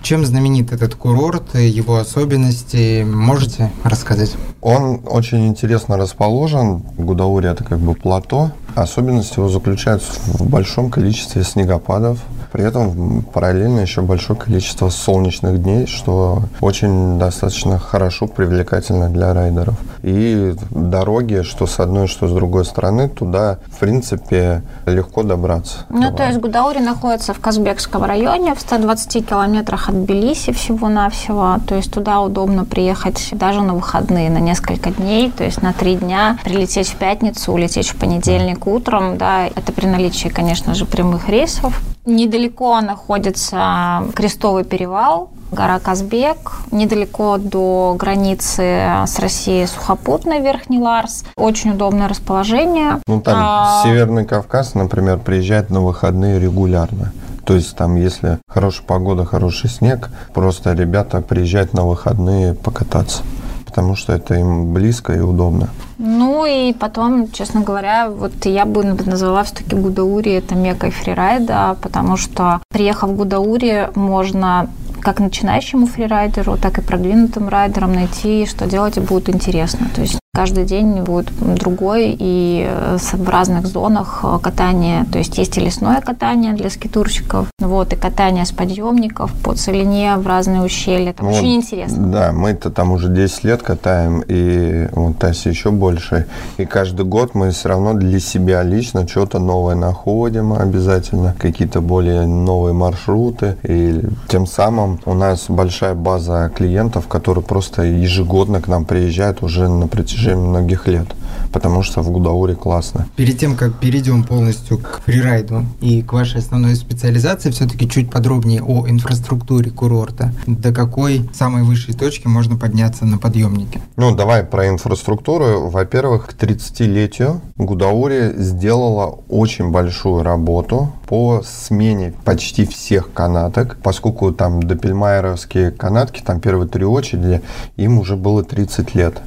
Чем 0.01 0.25
знаменит 0.25 0.71
этот 0.71 0.95
курорт, 0.95 1.55
его 1.55 1.97
особенности, 1.97 3.03
можете 3.03 3.71
рассказать? 3.83 4.35
Он 4.61 5.01
очень 5.05 5.47
интересно 5.47 5.97
расположен. 5.97 6.81
Гудаури 6.97 7.49
это 7.49 7.63
как 7.63 7.79
бы 7.79 7.93
плато. 7.93 8.51
Особенность 8.75 9.37
его 9.37 9.49
заключается 9.49 10.13
в 10.25 10.47
большом 10.47 10.89
количестве 10.89 11.43
снегопадов. 11.43 12.19
При 12.51 12.65
этом 12.65 13.21
параллельно 13.23 13.79
еще 13.79 14.01
большое 14.01 14.37
количество 14.37 14.89
солнечных 14.89 15.61
дней, 15.61 15.87
что 15.87 16.43
очень 16.59 17.17
достаточно 17.17 17.79
хорошо, 17.79 18.27
привлекательно 18.27 19.09
для 19.09 19.33
райдеров. 19.33 19.75
И 20.03 20.53
дороги, 20.71 21.43
что 21.43 21.67
с 21.67 21.79
одной, 21.79 22.07
что 22.07 22.27
с 22.27 22.33
другой 22.33 22.65
стороны, 22.65 23.07
туда, 23.07 23.59
в 23.71 23.79
принципе, 23.79 24.63
легко 24.85 25.23
добраться. 25.23 25.85
Ну, 25.89 26.01
Давай. 26.01 26.17
то 26.17 26.23
есть 26.27 26.39
Гудаури 26.39 26.79
находится 26.79 27.33
в 27.33 27.39
Казбекском 27.39 28.03
районе, 28.03 28.55
в 28.55 28.59
120 28.59 29.27
километрах 29.27 29.89
от 29.89 30.03
Тбилиси 30.03 30.51
всего-навсего. 30.51 31.57
То 31.67 31.75
есть 31.75 31.91
туда 31.91 32.21
удобно 32.21 32.65
приехать 32.65 33.29
даже 33.31 33.61
на 33.61 33.75
выходные, 33.75 34.29
на 34.29 34.39
несколько 34.39 34.91
дней, 34.91 35.31
то 35.31 35.43
есть 35.43 35.61
на 35.61 35.71
три 35.73 35.95
дня, 35.95 36.37
прилететь 36.43 36.89
в 36.89 36.95
пятницу, 36.95 37.51
улететь 37.51 37.89
в 37.89 37.95
понедельник 37.95 38.60
утром, 38.67 39.17
да, 39.17 39.47
это 39.47 39.71
при 39.71 39.85
наличии, 39.85 40.27
конечно 40.27 40.73
же, 40.73 40.85
прямых 40.85 41.29
рейсов. 41.29 41.79
Недалеко 42.05 42.79
находится 42.81 44.03
Крестовый 44.15 44.63
перевал, 44.63 45.29
гора 45.51 45.79
Казбек, 45.79 46.53
недалеко 46.71 47.37
до 47.37 47.95
границы 47.97 48.61
с 49.05 49.19
Россией 49.19 49.67
сухопутный 49.67 50.39
Верхний 50.41 50.79
Ларс. 50.79 51.23
Очень 51.35 51.71
удобное 51.71 52.07
расположение. 52.07 53.01
Ну, 53.07 53.21
там 53.21 53.37
а... 53.37 53.83
Северный 53.83 54.25
Кавказ, 54.25 54.73
например, 54.73 55.19
приезжает 55.19 55.69
на 55.69 55.81
выходные 55.81 56.39
регулярно. 56.39 57.11
То 57.45 57.55
есть 57.55 57.75
там, 57.75 57.95
если 57.95 58.39
хорошая 58.47 58.85
погода, 58.85 59.25
хороший 59.25 59.69
снег, 59.69 60.09
просто 60.33 60.73
ребята 60.73 61.21
приезжают 61.21 61.73
на 61.73 61.85
выходные 61.85 62.53
покататься 62.53 63.23
потому 63.71 63.95
что 63.95 64.13
это 64.13 64.35
им 64.35 64.73
близко 64.73 65.13
и 65.13 65.19
удобно. 65.19 65.69
Ну 65.97 66.45
и 66.45 66.73
потом, 66.73 67.31
честно 67.31 67.61
говоря, 67.61 68.09
вот 68.09 68.45
я 68.45 68.65
бы 68.65 68.83
назвала 68.83 69.43
все-таки 69.43 69.75
Гудаури 69.75 70.33
это 70.33 70.55
мекой 70.55 70.91
фрирайда, 70.91 71.77
потому 71.81 72.17
что 72.17 72.59
приехав 72.69 73.09
в 73.09 73.15
Гудаури, 73.15 73.89
можно 73.95 74.69
как 74.99 75.19
начинающему 75.19 75.87
фрирайдеру, 75.87 76.57
так 76.57 76.77
и 76.77 76.81
продвинутым 76.81 77.47
райдерам 77.49 77.93
найти, 77.93 78.45
что 78.45 78.67
делать 78.67 78.99
будет 78.99 79.29
интересно. 79.29 79.87
То 79.95 80.01
есть 80.01 80.20
Каждый 80.33 80.63
день 80.63 81.01
будет 81.01 81.29
другой 81.57 82.15
и 82.17 82.65
э, 82.65 82.97
в 82.97 83.27
разных 83.27 83.67
зонах 83.67 84.21
э, 84.23 84.39
катания. 84.41 85.05
То 85.11 85.17
есть 85.17 85.37
есть 85.37 85.57
и 85.57 85.59
лесное 85.59 85.99
катание 85.99 86.53
для 86.53 86.69
скитурщиков, 86.69 87.47
вот, 87.59 87.91
и 87.91 87.97
катание 87.97 88.45
с 88.45 88.53
подъемников 88.53 89.33
по 89.43 89.53
целине 89.55 90.15
в 90.15 90.25
разные 90.25 90.61
ущелья. 90.61 91.09
Это 91.09 91.25
вот, 91.25 91.35
очень 91.35 91.57
интересно. 91.57 92.07
Да, 92.07 92.31
мы-то 92.31 92.69
там 92.69 92.93
уже 92.93 93.09
10 93.09 93.43
лет 93.43 93.61
катаем, 93.61 94.23
и 94.25 94.87
вот 94.93 95.17
Тася 95.17 95.49
еще 95.49 95.69
больше. 95.69 96.27
И 96.55 96.63
каждый 96.63 97.05
год 97.05 97.35
мы 97.35 97.51
все 97.51 97.67
равно 97.67 97.93
для 97.93 98.21
себя 98.21 98.63
лично 98.63 99.05
что-то 99.05 99.37
новое 99.37 99.75
находим 99.75 100.53
обязательно, 100.53 101.35
какие-то 101.37 101.81
более 101.81 102.25
новые 102.25 102.73
маршруты. 102.73 103.57
И 103.63 104.01
тем 104.29 104.47
самым 104.47 105.01
у 105.03 105.13
нас 105.13 105.47
большая 105.49 105.93
база 105.93 106.49
клиентов, 106.55 107.09
которые 107.09 107.43
просто 107.43 107.83
ежегодно 107.83 108.61
к 108.61 108.69
нам 108.69 108.85
приезжают 108.85 109.43
уже 109.43 109.67
на 109.67 109.89
протяжении 109.89 110.20
протяжении 110.21 110.47
многих 110.47 110.87
лет, 110.87 111.07
потому 111.51 111.83
что 111.83 112.01
в 112.01 112.11
Гудауре 112.11 112.55
классно. 112.55 113.07
Перед 113.15 113.39
тем, 113.39 113.55
как 113.55 113.79
перейдем 113.79 114.23
полностью 114.23 114.77
к 114.77 115.01
фрирайду 115.05 115.65
и 115.79 116.01
к 116.01 116.13
вашей 116.13 116.39
основной 116.39 116.75
специализации, 116.75 117.49
все-таки 117.49 117.89
чуть 117.89 118.11
подробнее 118.11 118.61
о 118.61 118.87
инфраструктуре 118.87 119.71
курорта. 119.71 120.33
До 120.45 120.71
какой 120.73 121.29
самой 121.33 121.63
высшей 121.63 121.93
точки 121.93 122.27
можно 122.27 122.55
подняться 122.55 123.05
на 123.05 123.17
подъемнике? 123.17 123.81
Ну, 123.97 124.15
давай 124.15 124.43
про 124.43 124.67
инфраструктуру. 124.67 125.69
Во-первых, 125.69 126.27
к 126.27 126.33
30-летию 126.33 127.41
Гудаури 127.57 128.33
сделала 128.37 129.19
очень 129.29 129.71
большую 129.71 130.23
работу 130.23 130.91
по 131.07 131.41
смене 131.43 132.13
почти 132.23 132.65
всех 132.65 133.11
канаток, 133.13 133.77
поскольку 133.83 134.31
там 134.31 134.63
допельмайеровские 134.63 135.71
канатки, 135.71 136.21
там 136.21 136.39
первые 136.39 136.69
три 136.69 136.85
очереди, 136.85 137.41
им 137.75 137.99
уже 137.99 138.15
было 138.15 138.43
30 138.43 138.95
лет. 138.95 139.21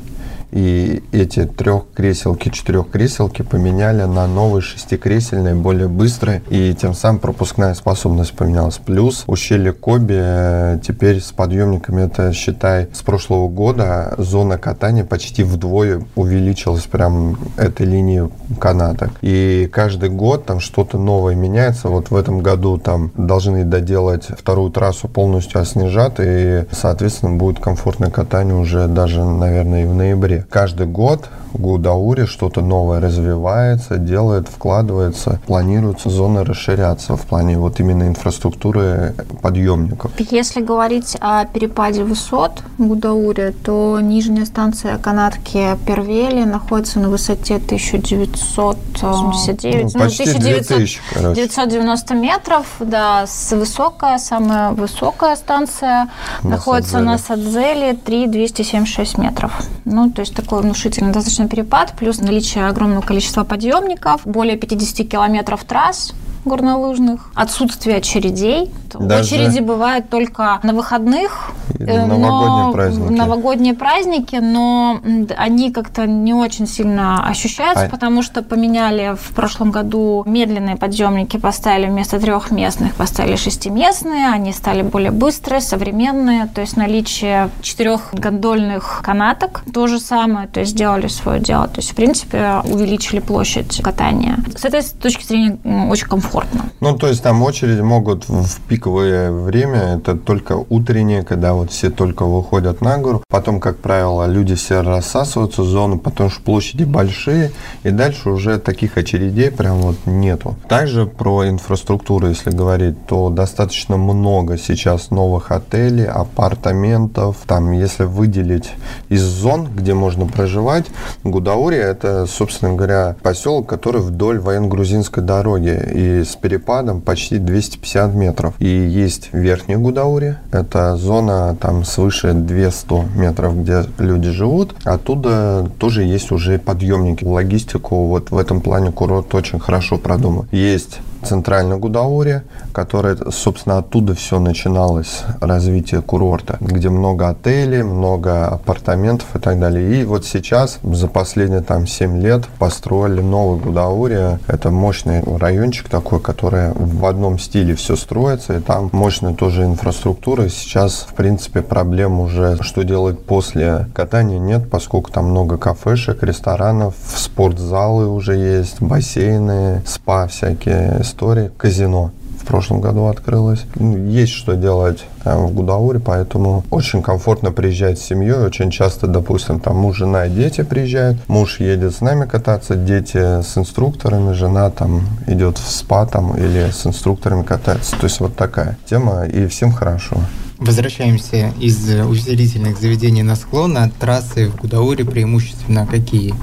И 0.55 1.03
эти 1.11 1.47
трехкреселки, 1.47 2.49
четырехкреселки 2.51 3.43
поменяли 3.43 4.05
на 4.05 4.29
новые 4.29 4.63
шестикресельные, 4.63 5.57
более 5.57 5.89
быстрые, 5.89 6.43
и 6.49 6.73
тем 6.81 6.95
самым 6.95 7.19
пропускная 7.19 7.75
способность 7.75 8.35
поменялась. 8.35 8.79
Плюс 8.79 9.25
ущелье 9.27 9.73
Коби 9.73 10.15
э, 10.17 10.79
теперь 10.81 11.21
с 11.21 11.33
подъемниками, 11.33 12.03
это 12.03 12.33
считай, 12.33 12.89
с 12.93 13.03
прошлого 13.03 13.49
года 13.49 14.15
зона 14.17 14.57
катания 14.57 15.05
почти 15.05 15.43
вдвое 15.43 16.05
увеличилась 16.15 16.85
прям 16.85 17.37
этой 17.57 17.87
линии 17.87 18.31
каната. 18.61 19.11
И 19.23 19.69
каждый 19.73 20.11
год 20.11 20.47
там 20.47 20.61
что-то 20.61 20.99
новое 20.99 21.35
меняется. 21.35 21.89
Вот 21.89 22.11
в 22.11 22.17
этом 22.17 22.39
году 22.39 22.79
там 22.79 23.11
должны 23.17 23.65
доделать 23.65 24.27
вторую 24.29 24.71
трассу 24.71 25.09
полностью 25.09 25.61
оснежат, 25.61 26.21
и, 26.21 26.65
соответственно, 26.71 27.37
будет 27.37 27.59
комфортное 27.59 28.11
катание 28.11 28.55
уже 28.55 28.87
даже, 28.87 29.25
наверное, 29.25 29.83
и 29.83 29.87
в 29.87 29.95
ноябре 29.95 30.44
каждый 30.49 30.87
год 30.87 31.29
в 31.53 31.59
Гудауре 31.59 32.27
что-то 32.27 32.61
новое 32.61 33.01
развивается, 33.01 33.97
делает, 33.97 34.49
вкладывается, 34.49 35.41
планируются 35.47 36.11
зоны 36.11 36.45
расширяться 36.45 37.17
в 37.17 37.23
плане 37.23 37.57
вот 37.59 37.81
именно 37.81 38.09
инфраструктуры 38.09 39.15
подъемников. 39.41 40.11
Если 40.19 40.61
говорить 40.61 41.17
о 41.21 41.45
перепаде 41.45 42.03
высот 42.03 42.63
в 42.77 42.87
Гудауре, 42.87 43.53
то 43.53 44.01
нижняя 44.01 44.47
станция 44.47 44.99
канатки 44.99 45.79
Первели 45.87 46.43
находится 46.45 46.99
на 46.99 47.09
высоте 47.09 47.57
1979, 47.57 49.95
ну, 49.95 50.01
почти 50.01 50.25
1900, 50.25 51.35
990 51.35 52.15
метров, 52.15 52.67
да, 52.81 53.27
с 53.27 53.53
высокая, 53.53 54.19
самая 54.19 54.73
высокая 54.73 55.37
станция 55.37 56.09
на 56.43 56.51
находится 56.51 56.93
Садзеле. 56.93 57.11
на 57.11 57.19
Садзеле 57.19 57.95
3276 57.95 59.19
метров. 59.19 59.53
Ну, 59.85 60.11
то 60.11 60.21
есть 60.21 60.34
такой 60.35 60.63
внушительный 60.63 61.13
достаточно 61.13 61.49
перепад, 61.49 61.95
плюс 61.97 62.19
наличие 62.19 62.67
огромного 62.67 63.03
количества 63.03 63.45
подъемников, 63.45 64.23
более 64.25 64.57
50 64.57 65.09
километров 65.09 65.65
трасс, 65.65 66.13
горнолыжных, 66.45 67.31
отсутствие 67.35 67.97
очередей. 67.97 68.71
Даже... 68.93 69.35
Очереди 69.35 69.61
бывают 69.61 70.09
только 70.09 70.61
на 70.63 70.73
выходных, 70.73 71.51
э, 71.79 72.07
новогодние 72.07 72.73
праздники. 72.73 73.13
новогодние 73.13 73.75
праздники, 73.75 74.37
но 74.37 75.01
они 75.37 75.73
как-то 75.73 76.07
не 76.07 76.35
очень 76.35 76.67
сильно 76.67 77.27
ощущаются, 77.27 77.87
а... 77.87 77.89
потому 77.89 78.23
что 78.23 78.43
поменяли 78.43 79.17
в 79.21 79.35
прошлом 79.35 79.71
году 79.71 80.23
медленные 80.27 80.77
подъемники, 80.77 81.39
поставили 81.39 81.87
вместо 81.87 82.21
трехместных, 82.21 82.95
поставили 82.95 83.37
шестиместные, 83.37 84.29
они 84.29 84.53
стали 84.53 84.83
более 84.83 85.11
быстрые, 85.11 85.61
современные, 85.61 86.47
то 86.47 86.61
есть 86.61 86.77
наличие 86.77 87.51
четырех 87.63 88.13
гондольных 88.13 89.01
канаток, 89.03 89.63
то 89.73 89.87
же 89.87 89.99
самое, 89.99 90.47
то 90.47 90.61
есть 90.61 90.73
сделали 90.73 91.09
свое 91.09 91.41
дело, 91.41 91.67
то 91.67 91.79
есть 91.79 91.93
в 91.93 91.95
принципе 91.97 92.63
увеличили 92.65 93.21
площадь 93.21 93.81
катания. 93.83 94.39
С 94.57 94.65
этой 94.65 94.83
точки 94.83 95.25
зрения 95.25 95.59
очень 95.91 96.07
комфортно 96.07 96.34
комфортно. 96.35 96.71
Ну, 96.81 96.97
то 96.97 97.09
есть 97.09 97.23
там 97.23 97.43
очереди 97.43 97.81
могут 97.81 98.29
в 98.29 98.61
пик 98.69 98.85
пиковое 98.85 99.31
время 99.31 99.97
это 99.97 100.15
только 100.15 100.53
утреннее, 100.69 101.23
когда 101.23 101.55
вот 101.55 101.71
все 101.71 101.89
только 101.91 102.25
выходят 102.27 102.83
на 102.83 102.99
гору. 102.99 103.23
Потом, 103.29 103.61
как 103.61 103.79
правило, 103.79 104.27
люди 104.27 104.55
все 104.55 104.83
рассасываются 104.83 105.63
в 105.63 105.67
зону, 105.67 105.99
потому 105.99 106.29
что 106.29 106.43
площади 106.43 106.85
большие, 106.85 107.53
и 107.85 107.91
дальше 107.91 108.29
уже 108.29 108.59
таких 108.59 108.99
очередей 108.99 109.51
прям 109.51 109.77
вот 109.79 109.97
нету. 110.05 110.57
Также 110.69 111.07
про 111.07 111.49
инфраструктуру, 111.49 112.29
если 112.29 112.51
говорить, 112.51 113.07
то 113.07 113.31
достаточно 113.31 113.97
много 113.97 114.59
сейчас 114.59 115.11
новых 115.11 115.51
отелей, 115.51 116.05
апартаментов. 116.05 117.37
Там, 117.47 117.73
если 117.73 118.05
выделить 118.05 118.71
из 119.09 119.23
зон, 119.23 119.69
где 119.75 119.95
можно 119.95 120.27
проживать, 120.27 120.87
Гудаури 121.23 121.79
это, 121.79 122.27
собственно 122.27 122.75
говоря, 122.75 123.17
поселок, 123.23 123.67
который 123.67 124.03
вдоль 124.03 124.41
военно-грузинской 124.41 125.23
дороги 125.23 125.81
и 125.95 126.24
с 126.25 126.37
перепадом 126.37 127.01
почти 127.01 127.39
250 127.39 128.15
метров. 128.15 128.55
И 128.59 128.67
есть 128.67 129.31
Верхняя 129.33 129.79
Гудаури, 129.79 130.37
это 130.53 130.97
зона 130.97 131.57
там 131.61 131.85
свыше 131.85 132.33
200 132.33 133.17
метров, 133.17 133.61
где 133.63 133.85
люди 133.99 134.31
живут. 134.31 134.75
Оттуда 134.85 135.71
тоже 135.79 136.03
есть 136.05 136.33
уже 136.33 136.59
подъемники. 136.59 137.25
Логистику 137.25 138.07
вот 138.07 138.31
в 138.31 138.39
этом 138.39 138.61
плане 138.61 138.93
курорт 138.93 139.35
очень 139.35 139.59
хорошо 139.59 139.99
продуман. 139.99 140.49
Есть 140.51 141.01
центральной 141.25 141.79
Гудауре, 141.79 142.45
которая, 142.73 143.17
собственно, 143.31 143.79
оттуда 143.79 144.15
все 144.15 144.39
начиналось, 144.39 145.23
развитие 145.41 146.03
курорта, 146.03 146.57
где 146.61 146.89
много 146.89 147.29
отелей, 147.29 147.83
много 147.83 148.47
апартаментов 148.47 149.35
и 149.35 149.39
так 149.39 149.59
далее. 149.59 150.01
И 150.01 150.05
вот 150.05 150.25
сейчас, 150.25 150.79
за 150.83 151.09
последние 151.09 151.63
там 151.63 151.87
7 151.87 152.21
лет, 152.21 152.47
построили 152.59 153.21
новый 153.21 153.61
Гудауре. 153.61 154.39
Это 154.47 154.71
мощный 154.71 155.23
райончик 155.39 155.89
такой, 155.89 156.21
который 156.21 156.73
в 156.75 157.05
одном 157.07 157.39
стиле 157.39 157.75
все 157.75 157.97
строится, 157.97 158.55
и 158.57 158.61
там 158.61 158.91
мощная 158.93 159.35
тоже 159.35 159.65
инфраструктура. 159.65 160.49
Сейчас, 160.49 161.07
в 161.09 161.15
принципе, 161.15 161.63
проблем 161.63 162.21
уже, 162.21 162.59
что 162.61 162.85
делать 162.85 163.25
после 163.25 163.87
катания, 163.95 164.39
нет, 164.39 164.71
поскольку 164.71 165.11
там 165.11 165.31
много 165.31 165.59
кафешек, 165.59 166.23
ресторанов, 166.23 166.95
спортзалы 167.17 168.09
уже 168.09 168.37
есть, 168.37 168.81
бассейны, 168.81 169.83
спа 169.87 170.27
всякие, 170.27 171.03
истории. 171.15 171.51
Казино 171.57 172.11
в 172.41 172.47
прошлом 172.47 172.81
году 172.81 173.07
открылось. 173.07 173.65
Ну, 173.77 173.97
есть 174.09 174.33
что 174.33 174.55
делать 174.55 175.05
в 175.25 175.53
Гудауре, 175.53 176.01
поэтому 176.01 176.65
очень 176.71 177.03
комфортно 177.03 177.53
приезжать 177.53 177.99
с 177.99 178.03
семьей. 178.03 178.45
Очень 178.45 178.71
часто, 178.71 179.07
допустим, 179.07 179.61
там 179.61 179.77
муж, 179.77 179.97
жена 179.97 180.27
и 180.27 180.31
дети 180.31 180.63
приезжают. 180.63 181.17
Муж 181.29 181.61
едет 181.61 181.95
с 181.95 182.01
нами 182.01 182.27
кататься, 182.27 182.75
дети 182.75 183.17
с 183.17 183.57
инструкторами, 183.57 184.33
жена 184.33 184.69
там 184.71 185.07
идет 185.27 185.57
в 185.59 185.71
спа 185.71 186.05
там 186.05 186.37
или 186.37 186.71
с 186.71 186.87
инструкторами 186.87 187.45
катается. 187.45 187.97
То 187.97 188.05
есть 188.05 188.21
вот 188.21 188.37
такая 188.37 188.77
тема, 188.91 189.25
и 189.25 189.47
всем 189.47 189.73
хорошо. 189.73 190.17
Возвращаемся 190.59 191.51
из 191.61 191.89
увеселительных 191.89 192.79
заведений 192.79 193.23
на 193.23 193.37
склон. 193.37 193.79
А 193.79 193.89
трассы 193.89 194.51
в 194.51 194.57
Гудауре 194.57 195.05
преимущественно 195.05 195.87
какие? 195.87 196.35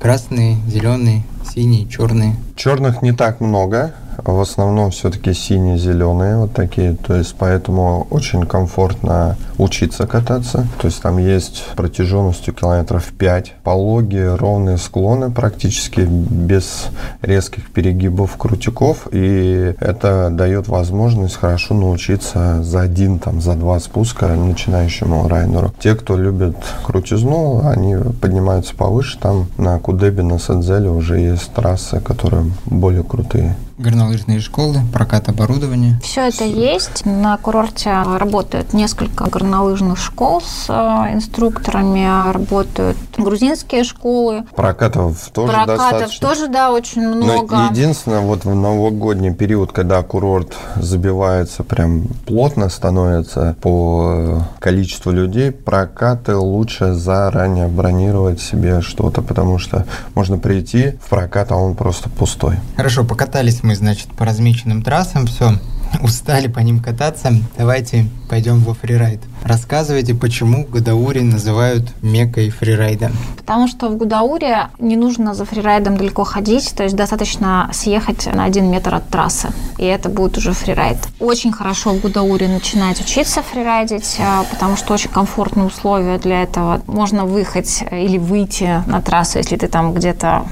Красные, 0.00 0.56
зеленые, 0.66 1.22
синие, 1.54 1.88
черные? 1.88 2.34
Черных 2.56 3.02
не 3.02 3.12
так 3.12 3.40
много. 3.40 3.94
В 4.22 4.40
основном 4.40 4.90
все-таки 4.90 5.32
синие-зеленые 5.32 6.38
вот 6.38 6.52
такие, 6.52 6.94
то 6.94 7.14
есть 7.14 7.34
поэтому 7.38 8.06
очень 8.10 8.44
комфортно 8.46 9.36
учиться 9.58 10.06
кататься. 10.06 10.66
То 10.80 10.88
есть 10.88 11.02
там 11.02 11.18
есть 11.18 11.64
протяженностью 11.76 12.54
километров 12.54 13.12
5, 13.18 13.54
пологие, 13.62 14.34
ровные 14.34 14.78
склоны 14.78 15.30
практически 15.30 16.00
без 16.00 16.86
резких 17.22 17.70
перегибов, 17.70 18.36
крутиков, 18.36 19.08
и 19.12 19.74
это 19.80 20.28
дает 20.30 20.68
возможность 20.68 21.36
хорошо 21.36 21.74
научиться 21.74 22.62
за 22.62 22.80
один, 22.80 23.18
там, 23.18 23.40
за 23.40 23.54
два 23.54 23.80
спуска 23.80 24.28
начинающему 24.28 25.28
райнеру. 25.28 25.72
Те, 25.80 25.94
кто 25.94 26.16
любит 26.16 26.56
крутизну, 26.84 27.66
они 27.66 27.96
поднимаются 28.20 28.74
повыше, 28.74 29.18
там 29.18 29.46
на 29.58 29.78
Кудебе, 29.78 30.22
на 30.22 30.38
Садзеле 30.38 30.90
уже 30.90 31.18
есть 31.18 31.52
трассы, 31.52 32.00
которые 32.00 32.50
более 32.66 33.02
крутые 33.02 33.56
горнолыжные 33.78 34.40
школы, 34.40 34.82
прокат 34.92 35.28
оборудования. 35.28 36.00
Все 36.02 36.28
это 36.28 36.44
есть. 36.44 37.04
На 37.04 37.36
курорте 37.36 37.90
работают 38.02 38.72
несколько 38.72 39.28
горнолыжных 39.28 39.98
школ 39.98 40.40
с 40.40 40.66
э, 40.68 41.14
инструкторами, 41.14 42.32
работают 42.32 42.96
грузинские 43.16 43.82
школы. 43.82 44.44
Прокатов 44.54 45.18
тоже 45.32 45.52
Прокатов 45.52 45.78
достаточно. 45.78 46.28
тоже, 46.28 46.48
да, 46.48 46.70
очень 46.70 47.08
много. 47.08 47.56
Но 47.56 47.70
единственное, 47.70 48.20
вот 48.20 48.44
в 48.44 48.54
новогодний 48.54 49.34
период, 49.34 49.72
когда 49.72 50.02
курорт 50.02 50.54
забивается, 50.76 51.64
прям 51.64 52.04
плотно 52.26 52.68
становится 52.68 53.56
по 53.60 54.44
количеству 54.60 55.10
людей, 55.10 55.50
прокаты 55.50 56.36
лучше 56.36 56.92
заранее 56.92 57.66
бронировать 57.66 58.40
себе 58.40 58.82
что-то, 58.82 59.20
потому 59.20 59.58
что 59.58 59.84
можно 60.14 60.38
прийти 60.38 60.98
в 61.04 61.08
прокат, 61.08 61.50
а 61.50 61.56
он 61.56 61.74
просто 61.74 62.08
пустой. 62.08 62.56
Хорошо, 62.76 63.04
покатались 63.04 63.63
мы, 63.64 63.74
значит, 63.74 64.08
по 64.08 64.24
размеченным 64.24 64.82
трассам, 64.82 65.26
все, 65.26 65.54
устали 66.02 66.46
по 66.46 66.60
ним 66.60 66.80
кататься, 66.80 67.32
давайте 67.56 68.06
пойдем 68.28 68.60
во 68.60 68.74
фрирайд. 68.74 69.20
Рассказывайте, 69.42 70.14
почему 70.14 70.64
Гудаури 70.64 71.20
называют 71.20 71.92
мекой 72.02 72.50
фрирайда. 72.50 73.12
Потому 73.36 73.68
что 73.68 73.88
в 73.88 73.96
Гудауре 73.96 74.68
не 74.78 74.96
нужно 74.96 75.34
за 75.34 75.44
фрирайдом 75.44 75.96
далеко 75.96 76.24
ходить, 76.24 76.74
то 76.74 76.82
есть 76.82 76.96
достаточно 76.96 77.68
съехать 77.72 78.26
на 78.26 78.44
один 78.44 78.70
метр 78.70 78.94
от 78.94 79.08
трассы, 79.08 79.48
и 79.78 79.84
это 79.84 80.08
будет 80.08 80.38
уже 80.38 80.52
фрирайд. 80.52 80.96
Очень 81.20 81.52
хорошо 81.52 81.92
в 81.92 82.00
Гудауре 82.00 82.48
начинать 82.48 83.00
учиться 83.00 83.42
фрирайдить, 83.42 84.16
а, 84.18 84.44
потому 84.44 84.76
что 84.76 84.94
очень 84.94 85.10
комфортные 85.10 85.66
условия 85.66 86.18
для 86.18 86.42
этого. 86.42 86.82
Можно 86.86 87.24
выехать 87.24 87.84
или 87.90 88.18
выйти 88.18 88.82
на 88.86 89.00
трассу, 89.00 89.38
если 89.38 89.56
ты 89.56 89.68
там 89.68 89.92
где-то 89.92 90.46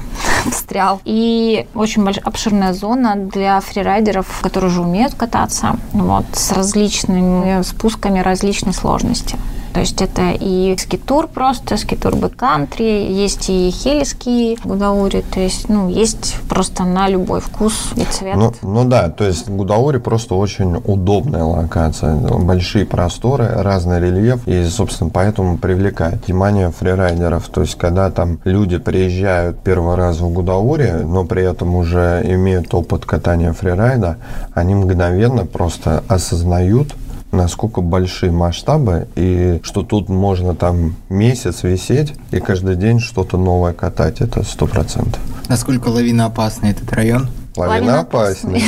встрял. 0.51 1.01
И 1.05 1.67
очень 1.73 2.03
большая 2.03 2.23
обширная 2.23 2.73
зона 2.73 3.15
для 3.15 3.59
фрирайдеров, 3.59 4.39
которые 4.41 4.69
уже 4.69 4.81
умеют 4.81 5.15
кататься, 5.15 5.77
вот, 5.91 6.25
с 6.33 6.51
различными 6.51 7.61
спусками 7.63 8.19
различной 8.19 8.73
сложности. 8.73 9.37
То 9.73 9.79
есть 9.79 10.01
это 10.01 10.31
и 10.39 10.75
скитур 10.77 11.27
просто, 11.27 11.77
скитур 11.77 12.15
бэккантри, 12.15 13.11
есть 13.11 13.49
и 13.49 13.71
хелиски 13.71 14.57
гудаури, 14.63 15.23
то 15.33 15.39
есть, 15.39 15.67
ну, 15.67 15.89
есть 15.89 16.37
просто 16.47 16.83
на 16.83 17.09
любой 17.09 17.41
вкус 17.41 17.91
и 17.95 18.03
цвет. 18.03 18.35
Ну, 18.35 18.53
ну 18.61 18.85
да, 18.85 19.09
то 19.09 19.23
есть 19.23 19.49
Гудаури 19.49 19.97
просто 19.97 20.35
очень 20.35 20.75
удобная 20.85 21.43
локация, 21.43 22.15
большие 22.15 22.85
просторы, 22.85 23.49
разный 23.49 23.99
рельеф, 23.99 24.47
и, 24.47 24.63
собственно, 24.65 25.09
поэтому 25.09 25.57
привлекает 25.57 26.27
внимание 26.27 26.69
фрирайдеров. 26.69 27.47
То 27.49 27.61
есть, 27.61 27.75
когда 27.75 28.11
там 28.11 28.39
люди 28.43 28.77
приезжают 28.77 29.59
первый 29.59 29.95
раз 29.95 30.19
в 30.19 30.29
Гудаури, 30.29 31.01
но 31.03 31.25
при 31.25 31.43
этом 31.43 31.75
уже 31.75 32.21
имеют 32.23 32.73
опыт 32.73 33.05
катания 33.05 33.53
фрирайда, 33.53 34.17
они 34.53 34.75
мгновенно 34.75 35.45
просто 35.45 36.03
осознают, 36.07 36.93
насколько 37.33 37.81
большие 37.81 38.31
масштабы, 38.31 39.07
и 39.15 39.59
что 39.63 39.83
тут 39.83 40.09
можно 40.09 40.55
там 40.55 40.95
месяц 41.09 41.63
висеть 41.63 42.13
и 42.31 42.39
каждый 42.39 42.75
день 42.75 42.99
что-то 42.99 43.37
новое 43.37 43.73
катать, 43.73 44.21
это 44.21 44.43
сто 44.43 44.67
процентов. 44.67 45.19
Насколько 45.49 45.89
лавина 45.89 46.25
опасный 46.25 46.71
этот 46.71 46.91
район? 46.93 47.27
Лавина 47.55 47.99
опаснее. 47.99 48.63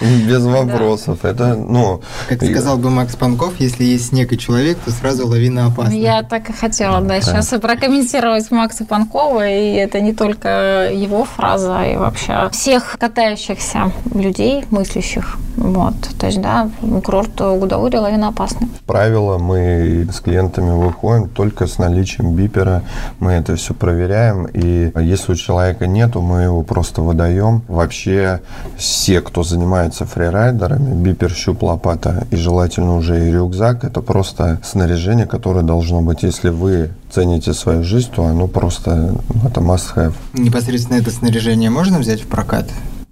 Без 0.28 0.44
вопросов. 0.44 1.24
Это, 1.24 1.54
ну... 1.54 2.02
Как 2.28 2.42
сказал 2.44 2.76
бы 2.76 2.90
Макс 2.90 3.16
Панков, 3.16 3.54
если 3.58 3.84
есть 3.84 4.08
снег 4.08 4.32
и 4.32 4.38
человек, 4.38 4.78
то 4.84 4.90
сразу 4.90 5.26
лавина 5.26 5.66
опасна. 5.66 5.94
Я 5.94 6.22
так 6.22 6.50
и 6.50 6.52
хотела, 6.52 7.00
да, 7.00 7.20
сейчас 7.20 7.48
прокомментировать 7.48 8.50
Макса 8.50 8.84
Панкова, 8.84 9.48
и 9.48 9.74
это 9.74 10.00
не 10.00 10.12
только 10.12 10.90
его 10.92 11.24
фраза, 11.24 11.84
и 11.84 11.96
вообще 11.96 12.50
всех 12.52 12.96
катающихся 12.98 13.90
людей, 14.12 14.64
мыслящих. 14.70 15.38
Вот, 15.56 15.94
то 16.18 16.26
есть, 16.26 16.40
да, 16.40 16.70
курорт 17.04 17.30
Гудаури 17.36 17.96
лавина 17.96 18.28
опасна. 18.28 18.68
Правило, 18.86 19.38
мы 19.38 20.06
с 20.12 20.20
клиентами 20.20 20.70
выходим 20.70 21.28
только 21.28 21.66
с 21.66 21.78
наличием 21.78 22.34
бипера, 22.34 22.82
мы 23.20 23.32
это 23.32 23.56
все 23.56 23.74
проверяем, 23.74 24.46
и 24.46 24.92
если 25.00 25.32
у 25.32 25.34
человека 25.34 25.86
нету, 25.86 26.20
мы 26.20 26.42
его 26.42 26.62
просто 26.62 27.02
выдаем. 27.02 27.62
Вообще 27.68 28.40
все, 28.76 29.20
кто 29.20 29.42
занимается 29.42 30.04
фрирайдерами, 30.04 30.94
бипер, 30.94 31.30
щуп, 31.30 31.62
лопата 31.62 32.26
и 32.30 32.36
желательно 32.36 32.96
уже 32.96 33.28
и 33.28 33.32
рюкзак, 33.32 33.84
это 33.84 34.02
просто 34.02 34.60
снаряжение, 34.62 35.26
которое 35.26 35.62
должно 35.62 36.02
быть, 36.02 36.22
если 36.22 36.50
вы 36.50 36.90
цените 37.10 37.54
свою 37.54 37.82
жизнь, 37.82 38.10
то 38.14 38.24
оно 38.24 38.46
просто, 38.46 39.14
ну, 39.28 39.48
это 39.48 39.60
must 39.60 39.94
have. 39.96 40.14
Непосредственно 40.34 40.98
это 40.98 41.10
снаряжение 41.10 41.70
можно 41.70 41.98
взять 41.98 42.22
в 42.22 42.26
прокат? 42.26 42.66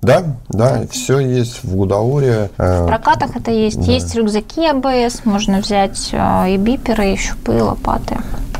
Да, 0.04 0.22
да, 0.48 0.82
все 0.90 1.18
есть 1.18 1.64
в 1.64 1.74
Гудауре. 1.74 2.50
В 2.58 2.86
прокатах 2.86 3.36
это 3.36 3.50
есть. 3.50 3.84
Да. 3.84 3.92
Есть 3.92 4.14
рюкзаки 4.14 4.66
АБС, 4.66 5.24
можно 5.24 5.58
взять 5.58 6.10
э, 6.12 6.50
и 6.50 6.56
биперы, 6.56 7.14
и 7.14 7.16
щупы, 7.16 7.56
и 7.56 7.60
лопаты. 7.60 8.18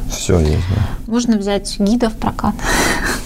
Все 0.09 0.39
есть, 0.39 0.65
да. 0.75 1.13
Можно 1.13 1.37
взять 1.37 1.79
гида 1.79 2.09
в 2.09 2.15
прокат. 2.15 2.55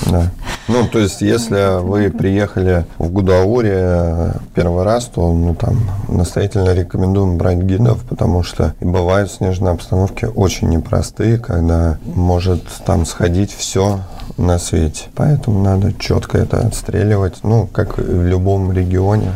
Да. 0.06 0.30
Ну, 0.68 0.86
то 0.86 0.98
есть, 0.98 1.22
если 1.22 1.80
вы 1.80 2.10
приехали 2.10 2.84
в 2.98 3.10
Гудауре 3.10 4.34
первый 4.54 4.84
раз, 4.84 5.06
то, 5.06 5.32
ну, 5.32 5.54
там, 5.54 5.78
настоятельно 6.08 6.74
рекомендуем 6.74 7.38
брать 7.38 7.58
гидов, 7.58 8.02
потому 8.08 8.42
что 8.42 8.74
и 8.80 8.84
бывают 8.84 9.30
снежные 9.30 9.72
обстановки 9.72 10.26
очень 10.26 10.68
непростые, 10.68 11.38
когда 11.38 11.98
может 12.04 12.64
там 12.84 13.06
сходить 13.06 13.52
все 13.52 14.00
на 14.38 14.58
свете. 14.58 15.04
Поэтому 15.14 15.62
надо 15.62 15.92
четко 15.98 16.38
это 16.38 16.60
отстреливать, 16.60 17.40
ну, 17.42 17.66
как 17.66 17.98
в 17.98 18.24
любом 18.24 18.72
регионе 18.72 19.32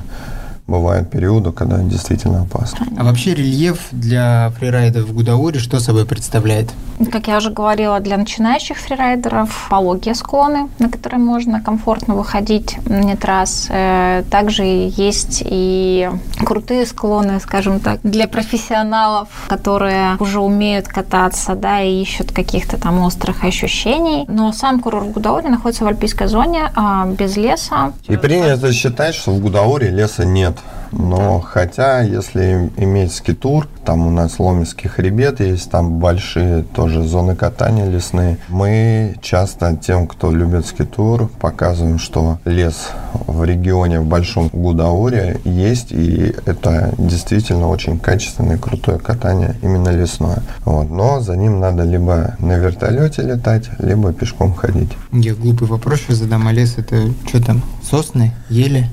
бывают 0.66 1.10
периоды, 1.10 1.52
когда 1.52 1.78
действительно 1.78 2.42
опасно. 2.42 2.86
А 2.96 3.04
вообще 3.04 3.34
рельеф 3.34 3.88
для 3.90 4.50
фрирайда 4.58 5.02
в 5.04 5.12
Гудауре 5.12 5.60
что 5.60 5.80
собой 5.80 6.06
представляет? 6.06 6.70
Как 7.10 7.28
я 7.28 7.38
уже 7.38 7.50
говорила, 7.50 7.98
для 8.00 8.16
начинающих 8.16 8.78
фрирайдеров 8.78 9.66
пологие 9.68 10.14
склоны, 10.14 10.68
на 10.78 10.88
которые 10.88 11.20
можно 11.20 11.60
комфортно 11.60 12.14
выходить 12.14 12.78
нет 12.86 13.24
раз. 13.24 13.66
Э, 13.70 14.22
также 14.30 14.62
есть 14.62 15.42
и 15.44 16.08
крутые 16.38 16.86
склоны, 16.86 17.40
скажем 17.40 17.80
так, 17.80 18.00
для 18.02 18.28
профессионалов, 18.28 19.28
которые 19.48 20.16
уже 20.20 20.40
умеют 20.40 20.86
кататься, 20.86 21.54
да, 21.54 21.80
и 21.82 22.02
ищут 22.02 22.32
каких-то 22.32 22.78
там 22.78 23.00
острых 23.00 23.44
ощущений. 23.44 24.24
Но 24.28 24.52
сам 24.52 24.80
курорт 24.80 25.10
Гудаури 25.10 25.48
находится 25.48 25.84
в 25.84 25.88
альпийской 25.88 26.28
зоне, 26.28 26.70
а, 26.74 27.06
без 27.06 27.36
леса. 27.36 27.92
И 28.06 28.16
принято 28.16 28.72
считать, 28.72 29.14
что 29.14 29.32
в 29.32 29.40
Гудауре 29.40 29.90
леса 29.90 30.24
нет. 30.24 30.56
Но 30.92 31.40
да. 31.40 31.46
хотя, 31.46 32.00
если 32.02 32.70
иметь 32.76 33.14
скитур, 33.14 33.68
там 33.84 34.06
у 34.06 34.10
нас 34.10 34.38
Ломецкий 34.38 34.88
хребет 34.88 35.40
есть, 35.40 35.70
там 35.70 35.98
большие 35.98 36.62
тоже 36.62 37.02
зоны 37.02 37.34
катания 37.34 37.86
лесные. 37.88 38.38
Мы 38.48 39.16
часто 39.22 39.76
тем, 39.76 40.06
кто 40.06 40.30
любит 40.30 40.66
скитур, 40.66 41.28
показываем, 41.40 41.98
что 41.98 42.38
лес 42.44 42.90
в 43.26 43.44
регионе, 43.44 44.00
в 44.00 44.06
Большом 44.06 44.48
Гудауре 44.52 45.40
есть, 45.44 45.92
и 45.92 46.34
это 46.46 46.94
действительно 46.98 47.68
очень 47.68 47.98
качественное, 47.98 48.58
крутое 48.58 48.98
катание, 48.98 49.56
именно 49.62 49.88
лесное. 49.88 50.42
Вот. 50.64 50.90
Но 50.90 51.20
за 51.20 51.36
ним 51.36 51.60
надо 51.60 51.84
либо 51.84 52.36
на 52.38 52.58
вертолете 52.58 53.22
летать, 53.22 53.70
либо 53.78 54.12
пешком 54.12 54.54
ходить. 54.54 54.92
Я 55.12 55.34
глупый 55.34 55.66
вопрос 55.68 56.00
сейчас 56.00 56.18
задам, 56.18 56.46
а 56.46 56.52
лес 56.52 56.74
это 56.76 57.12
что 57.26 57.42
там, 57.42 57.62
сосны, 57.82 58.32
ели? 58.48 58.88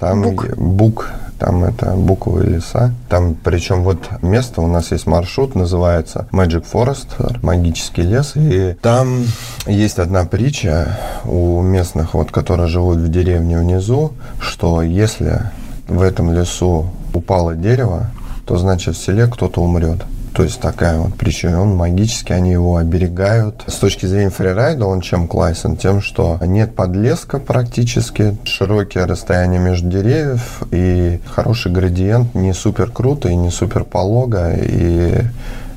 Там 0.00 0.22
бук. 0.22 0.56
бук 0.56 1.10
там 1.38 1.64
это 1.64 1.92
буковые 1.92 2.48
леса. 2.48 2.92
Там, 3.08 3.34
причем 3.34 3.82
вот 3.82 3.98
место, 4.22 4.62
у 4.62 4.66
нас 4.66 4.92
есть 4.92 5.06
маршрут, 5.06 5.54
называется 5.54 6.26
Magic 6.32 6.64
Forest, 6.70 7.38
магический 7.42 8.02
лес, 8.02 8.32
и 8.34 8.76
там 8.80 9.24
есть 9.66 9.98
одна 9.98 10.24
притча 10.24 10.98
у 11.24 11.60
местных, 11.62 12.14
вот, 12.14 12.30
которые 12.30 12.68
живут 12.68 12.98
в 12.98 13.08
деревне 13.08 13.58
внизу, 13.58 14.12
что 14.40 14.82
если 14.82 15.42
в 15.88 16.02
этом 16.02 16.32
лесу 16.32 16.88
упало 17.14 17.54
дерево, 17.54 18.10
то 18.46 18.56
значит 18.56 18.96
в 18.96 19.04
селе 19.04 19.26
кто-то 19.26 19.60
умрет. 19.60 19.98
То 20.36 20.42
есть 20.42 20.60
такая 20.60 20.98
вот 20.98 21.14
причина. 21.14 21.62
Он 21.62 21.74
магически, 21.74 22.32
они 22.32 22.52
его 22.52 22.76
оберегают. 22.76 23.64
С 23.66 23.76
точки 23.76 24.04
зрения 24.04 24.28
фрирайда 24.28 24.84
он 24.84 25.00
чем 25.00 25.28
классен? 25.28 25.78
Тем, 25.78 26.02
что 26.02 26.38
нет 26.42 26.74
подлеска 26.74 27.38
практически, 27.38 28.36
широкие 28.44 29.06
расстояния 29.06 29.58
между 29.58 29.88
деревьев 29.88 30.62
и 30.70 31.22
хороший 31.24 31.72
градиент, 31.72 32.34
не 32.34 32.52
супер 32.52 32.90
круто 32.90 33.30
и 33.30 33.34
не 33.34 33.50
супер 33.50 33.84
полого. 33.84 34.52
И 34.56 35.22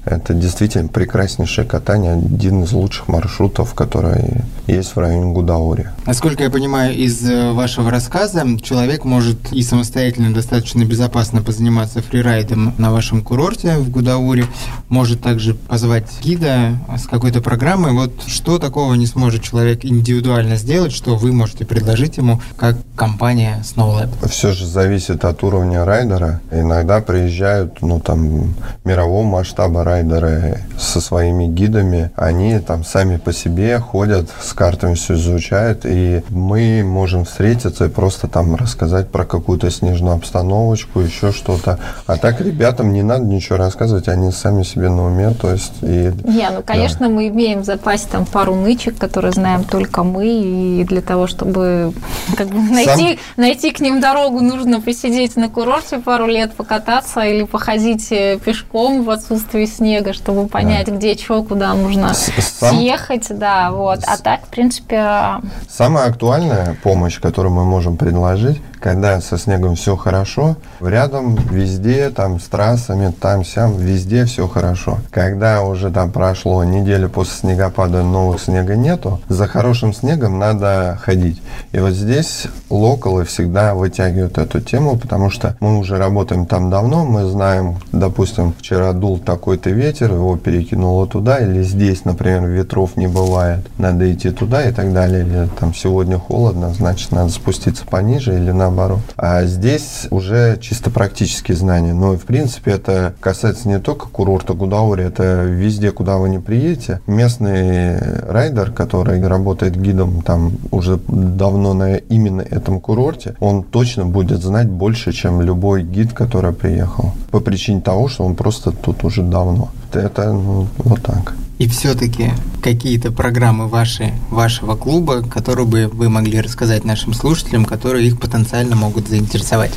это 0.06 0.34
действительно 0.34 0.88
прекраснейшее 0.88 1.66
катание, 1.66 2.14
один 2.14 2.64
из 2.64 2.72
лучших 2.72 3.08
маршрутов, 3.08 3.74
который 3.74 4.44
есть 4.68 4.96
в 4.96 5.00
районе 5.00 5.34
Гудаури. 5.34 5.90
Насколько 6.06 6.44
я 6.44 6.50
понимаю 6.50 6.96
из 6.96 7.24
э, 7.30 7.52
вашего 7.52 7.92
рассказа, 7.92 8.46
человек 8.62 9.06
может 9.06 9.52
и 9.52 9.62
самостоятельно 9.62 10.34
достаточно 10.34 10.84
безопасно 10.84 11.42
позаниматься 11.42 12.02
фрирайдом 12.02 12.74
на 12.78 12.92
вашем 12.92 13.24
курорте 13.24 13.78
в 13.78 13.90
Гудауре, 13.90 14.46
может 14.88 15.22
также 15.22 15.54
позвать 15.54 16.08
гида 16.22 16.80
с 16.98 17.06
какой-то 17.06 17.42
программой. 17.42 17.94
Вот 17.94 18.24
что 18.28 18.60
такого 18.60 18.94
не 18.94 19.06
сможет 19.06 19.44
человек 19.44 19.86
индивидуально 19.86 20.56
сделать, 20.56 20.92
что 20.92 21.16
вы 21.16 21.32
можете 21.32 21.66
предложить 21.66 22.18
ему 22.18 22.42
как 22.56 22.78
компания 22.96 23.64
SnowLab? 23.64 24.28
Все 24.30 24.52
же 24.52 24.66
зависит 24.66 25.26
от 25.26 25.44
уровня 25.44 25.86
райдера. 25.86 26.42
Иногда 26.52 27.02
приезжают, 27.02 27.82
ну 27.82 28.00
там, 28.00 28.54
мирового 28.84 29.26
масштаба 29.26 29.84
райдеры 29.90 30.60
со 30.78 31.02
своими 31.02 31.46
гидами, 31.46 32.12
они 32.16 32.60
там 32.60 32.84
сами 32.84 33.18
по 33.18 33.34
себе 33.34 33.80
ходят, 33.80 34.30
с 34.42 34.54
картами 34.54 34.94
все 34.94 35.16
изучают, 35.16 35.82
и 35.86 36.24
мы 36.30 36.84
можем 36.84 37.26
встретиться 37.26 37.86
и 37.86 37.90
просто 37.90 38.28
там 38.28 38.56
рассказать 38.56 39.10
про 39.10 39.26
какую-то 39.26 39.70
снежную 39.72 40.16
обстановочку, 40.16 41.00
еще 41.00 41.32
что-то. 41.32 41.80
А 42.08 42.18
так 42.18 42.42
ребятам 42.42 42.94
не 42.94 43.04
надо 43.04 43.26
ничего 43.26 43.58
рассказывать, 43.58 44.08
они 44.08 44.32
сами 44.32 44.64
себе 44.64 44.90
на 44.90 45.08
уме, 45.08 45.32
то 45.32 45.52
есть... 45.52 45.74
И, 45.82 46.12
не, 46.24 46.50
ну, 46.50 46.64
конечно, 46.66 47.08
да. 47.08 47.14
мы 47.14 47.28
имеем 47.28 47.62
в 47.62 47.66
запасе 47.66 48.08
там 48.12 48.26
пару 48.26 48.56
нычек, 48.56 48.98
которые 48.98 49.32
знаем 49.32 49.64
только 49.64 50.04
мы, 50.04 50.28
и 50.28 50.84
для 50.84 51.02
того, 51.02 51.28
чтобы 51.28 51.94
как 52.38 52.48
бы 52.48 52.60
найти, 52.60 53.08
Сам... 53.08 53.18
найти 53.38 53.72
к 53.72 53.80
ним 53.80 54.00
дорогу, 54.00 54.42
нужно 54.42 54.82
посидеть 54.82 55.36
на 55.36 55.50
курорте 55.50 56.00
пару 56.00 56.28
лет, 56.28 56.54
покататься 56.54 57.22
или 57.22 57.44
походить 57.44 58.12
э, 58.12 58.38
пешком 58.44 59.04
в 59.04 59.10
отсутствии 59.10 59.66
снега, 59.80 60.14
чтобы 60.14 60.48
понять, 60.48 60.88
да. 60.88 60.92
где 60.94 61.16
что, 61.16 61.42
куда 61.44 61.74
нужно 61.74 62.14
Сам... 62.14 62.76
съехать, 62.76 63.28
да, 63.30 63.72
вот. 63.72 64.00
А 64.06 64.18
так, 64.18 64.46
в 64.46 64.50
принципе... 64.50 65.42
Самая 65.68 66.10
актуальная 66.10 66.78
помощь, 66.84 67.20
которую 67.20 67.54
мы 67.54 67.66
можем 67.66 67.98
предложить, 67.98 68.62
когда 68.80 69.20
со 69.22 69.38
снегом 69.38 69.76
все 69.76 69.96
хорошо, 69.96 70.58
рядом 70.80 71.36
везде, 71.36 72.10
там 72.10 72.40
с 72.40 72.46
трассами, 72.46 73.14
там 73.20 73.44
сям, 73.44 73.78
везде 73.78 74.26
все 74.26 74.48
хорошо. 74.48 75.00
Когда 75.12 75.62
уже 75.64 75.92
там 75.92 76.12
прошло 76.12 76.64
неделю 76.64 77.10
после 77.10 77.34
снегопада, 77.34 78.04
нового 78.04 78.40
снега 78.40 78.76
нету, 78.76 79.20
за 79.28 79.48
хорошим 79.48 79.94
снегом 79.94 80.40
надо 80.40 80.98
ходить. 81.02 81.42
И 81.72 81.80
вот 81.80 81.94
здесь 81.94 82.48
локалы 82.70 83.26
всегда 83.26 83.76
вытягивают 83.76 84.38
эту 84.38 84.62
тему, 84.62 84.98
потому 84.98 85.30
что 85.30 85.56
мы 85.60 85.78
уже 85.78 85.98
работаем 85.98 86.46
там 86.46 86.70
давно, 86.70 87.06
мы 87.06 87.26
знаем, 87.26 87.78
допустим, 87.92 88.54
вчера 88.58 88.94
дул 88.94 89.20
такой-то 89.20 89.70
ветер, 89.70 90.14
его 90.14 90.38
перекинуло 90.38 91.08
туда, 91.08 91.38
или 91.38 91.64
здесь, 91.64 92.06
например, 92.06 92.46
ветров 92.46 92.96
не 92.96 93.08
бывает, 93.08 93.60
надо 93.78 94.12
идти 94.12 94.32
туда 94.32 94.68
и 94.68 94.72
так 94.72 94.94
далее, 94.94 95.26
или 95.26 95.50
там 95.60 95.74
сегодня 95.74 96.18
холодно, 96.18 96.74
значит, 96.74 97.12
надо 97.12 97.32
спуститься 97.32 97.86
пониже 97.86 98.36
или 98.36 98.52
на 98.52 98.69
наоборот. 98.70 99.00
А 99.18 99.44
здесь 99.46 100.08
уже 100.12 100.58
чисто 100.62 100.90
практические 100.90 101.58
знания. 101.58 101.94
Но, 101.94 102.14
в 102.14 102.24
принципе, 102.24 102.72
это 102.72 103.14
касается 103.20 103.68
не 103.68 103.80
только 103.80 104.08
курорта 104.08 104.54
Гудаури, 104.54 105.04
это 105.04 105.44
везде, 105.44 105.92
куда 105.92 106.18
вы 106.18 106.30
не 106.30 106.40
приедете. 106.40 107.02
Местный 107.08 108.00
райдер, 108.28 108.72
который 108.72 109.26
работает 109.26 109.80
гидом 109.80 110.22
там 110.22 110.54
уже 110.72 111.00
давно 111.08 111.74
на 111.74 111.96
именно 111.96 112.42
этом 112.42 112.80
курорте, 112.80 113.36
он 113.40 113.64
точно 113.64 114.06
будет 114.06 114.42
знать 114.42 114.70
больше, 114.70 115.12
чем 115.12 115.42
любой 115.42 115.84
гид, 115.84 116.14
который 116.14 116.54
приехал. 116.54 117.12
По 117.32 117.40
причине 117.40 117.82
того, 117.82 118.08
что 118.08 118.24
он 118.24 118.36
просто 118.36 118.72
тут 118.72 119.04
уже 119.04 119.24
давно. 119.24 119.70
Это 119.94 120.32
вот 120.32 121.02
так. 121.02 121.36
И 121.58 121.68
все-таки 121.68 122.32
какие-то 122.64 123.12
программы 123.12 123.68
ваши, 123.68 124.14
вашего 124.30 124.76
клуба, 124.76 125.22
которые 125.22 125.66
бы 125.66 125.90
вы 125.92 126.08
могли 126.10 126.40
рассказать 126.40 126.86
нашим 126.86 127.14
слушателям, 127.14 127.66
которые 127.66 128.08
их 128.08 128.20
потенциально 128.20 128.76
могут 128.76 129.10
заинтересовать? 129.10 129.72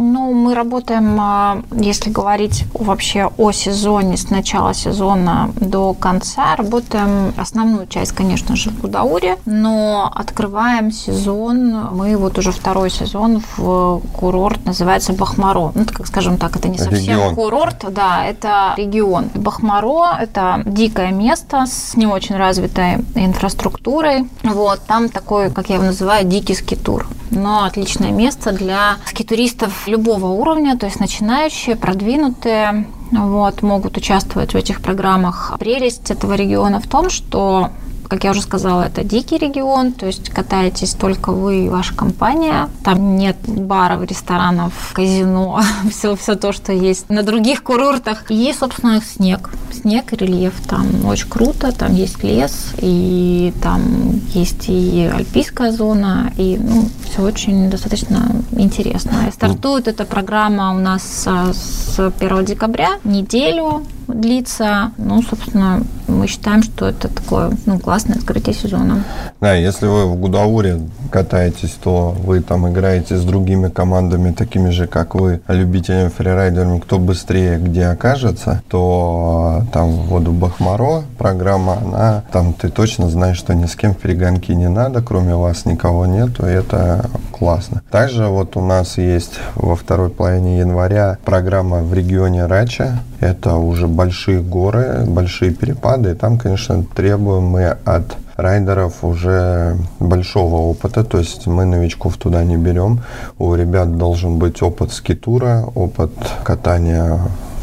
Ну, 0.00 0.32
мы 0.32 0.54
работаем, 0.54 1.18
а, 1.20 1.62
если 1.72 2.08
говорить 2.10 2.66
вообще 2.72 3.32
о 3.36 3.50
сезоне, 3.50 4.16
с 4.16 4.30
начала 4.30 4.72
сезона 4.72 5.50
до 5.56 5.92
конца, 5.92 6.54
работаем 6.54 7.34
основную 7.36 7.88
часть, 7.88 8.12
конечно 8.12 8.54
же, 8.54 8.70
в 8.70 8.80
Гудауре, 8.80 9.38
но 9.44 10.08
открываем 10.14 10.92
сезон, 10.92 11.88
мы 11.96 12.16
вот 12.16 12.38
уже 12.38 12.52
второй 12.52 12.90
сезон 12.90 13.42
в 13.56 14.00
курорт, 14.16 14.64
называется 14.64 15.12
Бахмаро. 15.14 15.72
Ну, 15.74 15.84
как 15.84 16.06
скажем 16.06 16.38
так, 16.38 16.54
это 16.54 16.68
не 16.68 16.78
совсем 16.78 17.16
регион. 17.16 17.34
курорт, 17.34 17.84
да, 17.90 18.24
это 18.24 18.74
регион. 18.76 19.30
Бахмаро– 19.34 20.06
это 20.20 20.62
дикое 20.64 21.10
место 21.10 21.66
с 21.66 21.96
не 21.96 22.06
очень 22.06 22.36
развитой 22.36 23.04
инфраструктурой. 23.16 24.28
Вот, 24.44 24.80
там 24.86 25.08
такой, 25.08 25.50
как 25.50 25.70
я 25.70 25.74
его 25.74 25.86
называю, 25.86 26.24
дикий 26.24 26.54
скитур. 26.54 27.08
Но 27.38 27.64
отличное 27.64 28.10
место 28.10 28.52
для 28.52 28.96
скитуристов 29.06 29.86
любого 29.86 30.26
уровня, 30.26 30.76
то 30.76 30.86
есть 30.86 30.98
начинающие, 30.98 31.76
продвинутые, 31.76 32.88
вот, 33.12 33.62
могут 33.62 33.96
участвовать 33.96 34.54
в 34.54 34.56
этих 34.56 34.80
программах. 34.80 35.54
Прелесть 35.58 36.10
этого 36.10 36.34
региона 36.34 36.80
в 36.80 36.88
том, 36.88 37.10
что 37.10 37.70
Как 38.08 38.24
я 38.24 38.30
уже 38.30 38.40
сказала, 38.40 38.82
это 38.84 39.04
дикий 39.04 39.36
регион, 39.36 39.92
то 39.92 40.06
есть 40.06 40.30
катаетесь 40.30 40.94
только 40.94 41.30
вы 41.30 41.66
и 41.66 41.68
ваша 41.68 41.94
компания. 41.94 42.70
Там 42.82 43.16
нет 43.16 43.36
баров, 43.46 44.02
ресторанов, 44.02 44.72
казино, 44.94 45.60
все, 45.90 46.16
все 46.16 46.34
то, 46.34 46.52
что 46.52 46.72
есть 46.72 47.10
на 47.10 47.22
других 47.22 47.62
курортах. 47.62 48.30
И, 48.30 48.54
собственно, 48.58 49.02
снег. 49.02 49.50
Снег 49.72 50.14
и 50.14 50.16
рельеф. 50.16 50.54
Там 50.66 51.04
очень 51.04 51.28
круто, 51.28 51.70
там 51.70 51.94
есть 51.94 52.24
лес, 52.24 52.72
и 52.78 53.52
там 53.62 54.22
есть 54.32 54.68
и 54.68 55.10
альпийская 55.12 55.70
зона, 55.70 56.32
и 56.38 56.58
ну, 56.58 56.88
все 57.04 57.22
очень 57.22 57.68
достаточно 57.68 58.42
интересно. 58.52 59.26
И 59.28 59.32
стартует 59.32 59.86
эта 59.86 60.06
программа 60.06 60.74
у 60.74 60.78
нас 60.78 61.02
с 61.02 61.98
1 61.98 62.44
декабря, 62.46 62.98
неделю 63.04 63.82
длится. 64.08 64.92
Ну, 64.96 65.22
собственно, 65.22 65.82
мы 66.06 66.26
считаем, 66.26 66.62
что 66.62 66.88
это 66.88 67.08
такое 67.08 67.52
ну, 67.66 67.78
классное 67.78 68.16
открытие 68.16 68.54
сезона. 68.54 69.04
Да, 69.40 69.54
если 69.54 69.86
вы 69.86 70.06
в 70.06 70.16
Гудауре 70.16 70.80
катаетесь, 71.10 71.76
то 71.82 72.14
вы 72.24 72.40
там 72.40 72.68
играете 72.68 73.16
с 73.16 73.24
другими 73.24 73.68
командами, 73.68 74.32
такими 74.32 74.70
же, 74.70 74.86
как 74.86 75.14
вы, 75.14 75.40
любителями 75.48 76.08
фрирайдерами, 76.08 76.80
кто 76.80 76.98
быстрее 76.98 77.58
где 77.58 77.86
окажется, 77.86 78.62
то 78.68 79.62
там 79.72 79.90
вот 79.90 80.24
в 80.24 80.32
Бахмаро 80.32 81.02
программа, 81.18 81.78
она, 81.78 82.24
там 82.32 82.52
ты 82.52 82.68
точно 82.68 83.08
знаешь, 83.08 83.38
что 83.38 83.54
ни 83.54 83.66
с 83.66 83.76
кем 83.76 83.94
перегонки 83.94 84.52
не 84.52 84.68
надо, 84.68 85.02
кроме 85.02 85.34
вас 85.34 85.64
никого 85.64 86.06
нету, 86.06 86.46
и 86.46 86.50
это 86.50 87.06
классно. 87.32 87.82
Также 87.90 88.26
вот 88.26 88.56
у 88.56 88.60
нас 88.60 88.98
есть 88.98 89.34
во 89.54 89.76
второй 89.76 90.10
половине 90.10 90.58
января 90.58 91.18
программа 91.24 91.78
в 91.78 91.92
регионе 91.94 92.46
Рача, 92.46 93.00
это 93.20 93.56
уже 93.56 93.86
большие 93.98 94.40
горы, 94.40 95.04
большие 95.06 95.50
перепады. 95.50 96.12
И 96.12 96.14
там, 96.14 96.38
конечно, 96.38 96.84
требуем 96.94 97.42
мы 97.42 97.76
от 97.84 98.16
райдеров 98.36 99.02
уже 99.02 99.76
большого 99.98 100.56
опыта, 100.70 101.02
то 101.02 101.18
есть 101.18 101.48
мы 101.48 101.64
новичков 101.64 102.16
туда 102.16 102.44
не 102.44 102.56
берем. 102.56 103.00
У 103.38 103.54
ребят 103.56 103.98
должен 103.98 104.38
быть 104.38 104.62
опыт 104.62 104.92
скитура, 104.92 105.64
опыт 105.74 106.12
катания 106.44 107.18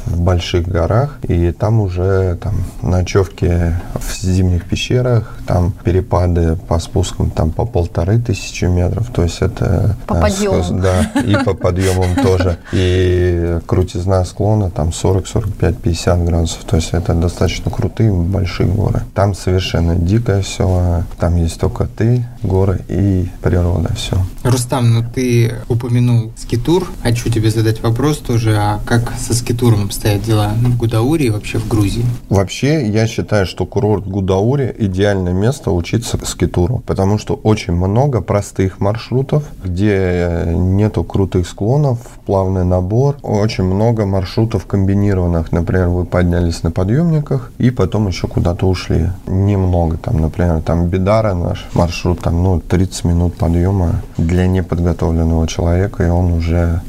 в 0.05 0.21
больших 0.21 0.67
горах, 0.67 1.17
и 1.23 1.51
там 1.51 1.79
уже 1.79 2.37
там 2.41 2.53
ночевки 2.81 3.73
в 3.95 4.21
зимних 4.21 4.65
пещерах, 4.65 5.37
там 5.47 5.73
перепады 5.83 6.55
по 6.67 6.79
спускам 6.79 7.31
там 7.31 7.51
по 7.51 7.65
полторы 7.65 8.19
тысячи 8.19 8.65
метров, 8.65 9.07
то 9.11 9.23
есть 9.23 9.41
это... 9.41 9.95
По 10.05 10.15
подъемам. 10.15 10.81
Да, 10.81 11.21
и 11.21 11.35
по 11.43 11.53
подъемам 11.53 12.15
тоже. 12.21 12.57
И 12.71 13.24
крутизна 13.65 14.23
склона 14.25 14.69
там 14.69 14.93
40, 14.93 15.27
45, 15.27 15.77
50 15.77 16.25
градусов, 16.25 16.63
то 16.63 16.75
есть 16.75 16.89
это 16.93 17.13
достаточно 17.13 17.71
крутые 17.71 18.11
большие 18.11 18.69
горы. 18.69 19.03
Там 19.13 19.33
совершенно 19.33 19.95
дикое 19.95 20.41
все, 20.41 21.03
там 21.19 21.35
есть 21.35 21.59
только 21.59 21.85
ты, 21.85 22.25
горы 22.43 22.81
и 22.87 23.27
природа, 23.41 23.91
все. 23.95 24.17
Рустам, 24.43 24.93
ну 24.93 25.03
ты 25.03 25.55
упомянул 25.67 26.31
скитур, 26.37 26.87
хочу 27.01 27.29
тебе 27.29 27.49
задать 27.49 27.81
вопрос 27.81 28.17
тоже, 28.17 28.55
а 28.57 28.79
как 28.85 29.13
со 29.17 29.33
скитуром 29.33 29.85
обстоят 29.85 30.23
дела 30.23 30.53
в 30.55 30.77
Гудауре 30.77 31.27
и 31.27 31.29
вообще 31.29 31.57
в 31.57 31.67
Грузии? 31.67 32.05
Вообще, 32.29 32.87
я 32.87 33.07
считаю, 33.07 33.45
что 33.45 33.65
курорт 33.65 34.05
Гудаури– 34.05 34.73
идеальное 34.79 35.33
место 35.33 35.71
учиться 35.71 36.19
скитуру, 36.25 36.83
потому 36.85 37.17
что 37.17 37.35
очень 37.35 37.73
много 37.73 38.21
простых 38.21 38.79
маршрутов, 38.79 39.43
где 39.63 40.43
нету 40.47 41.03
крутых 41.03 41.47
склонов, 41.47 41.99
плавный 42.25 42.65
набор, 42.65 43.17
очень 43.35 43.63
много 43.63 44.05
маршрутов 44.05 44.65
комбинированных. 44.65 45.51
Например, 45.51 45.87
вы 45.89 46.05
поднялись 46.05 46.63
на 46.63 46.71
подъемниках 46.71 47.51
и 47.57 47.69
потом 47.69 48.07
еще 48.07 48.27
куда-то 48.27 48.67
ушли. 48.67 49.09
Немного 49.27 49.97
там, 49.97 50.19
например, 50.19 50.61
там 50.61 50.87
Бедара 50.87 51.33
наш 51.33 51.67
маршрут, 51.73 52.21
там, 52.21 52.43
ну, 52.43 52.59
30 52.59 53.05
минут 53.05 53.35
подъема 53.35 54.01
для 54.17 54.47
неподготовленного 54.47 55.47
человека, 55.47 56.05
и 56.05 56.09
он 56.09 56.33
уже 56.33 56.81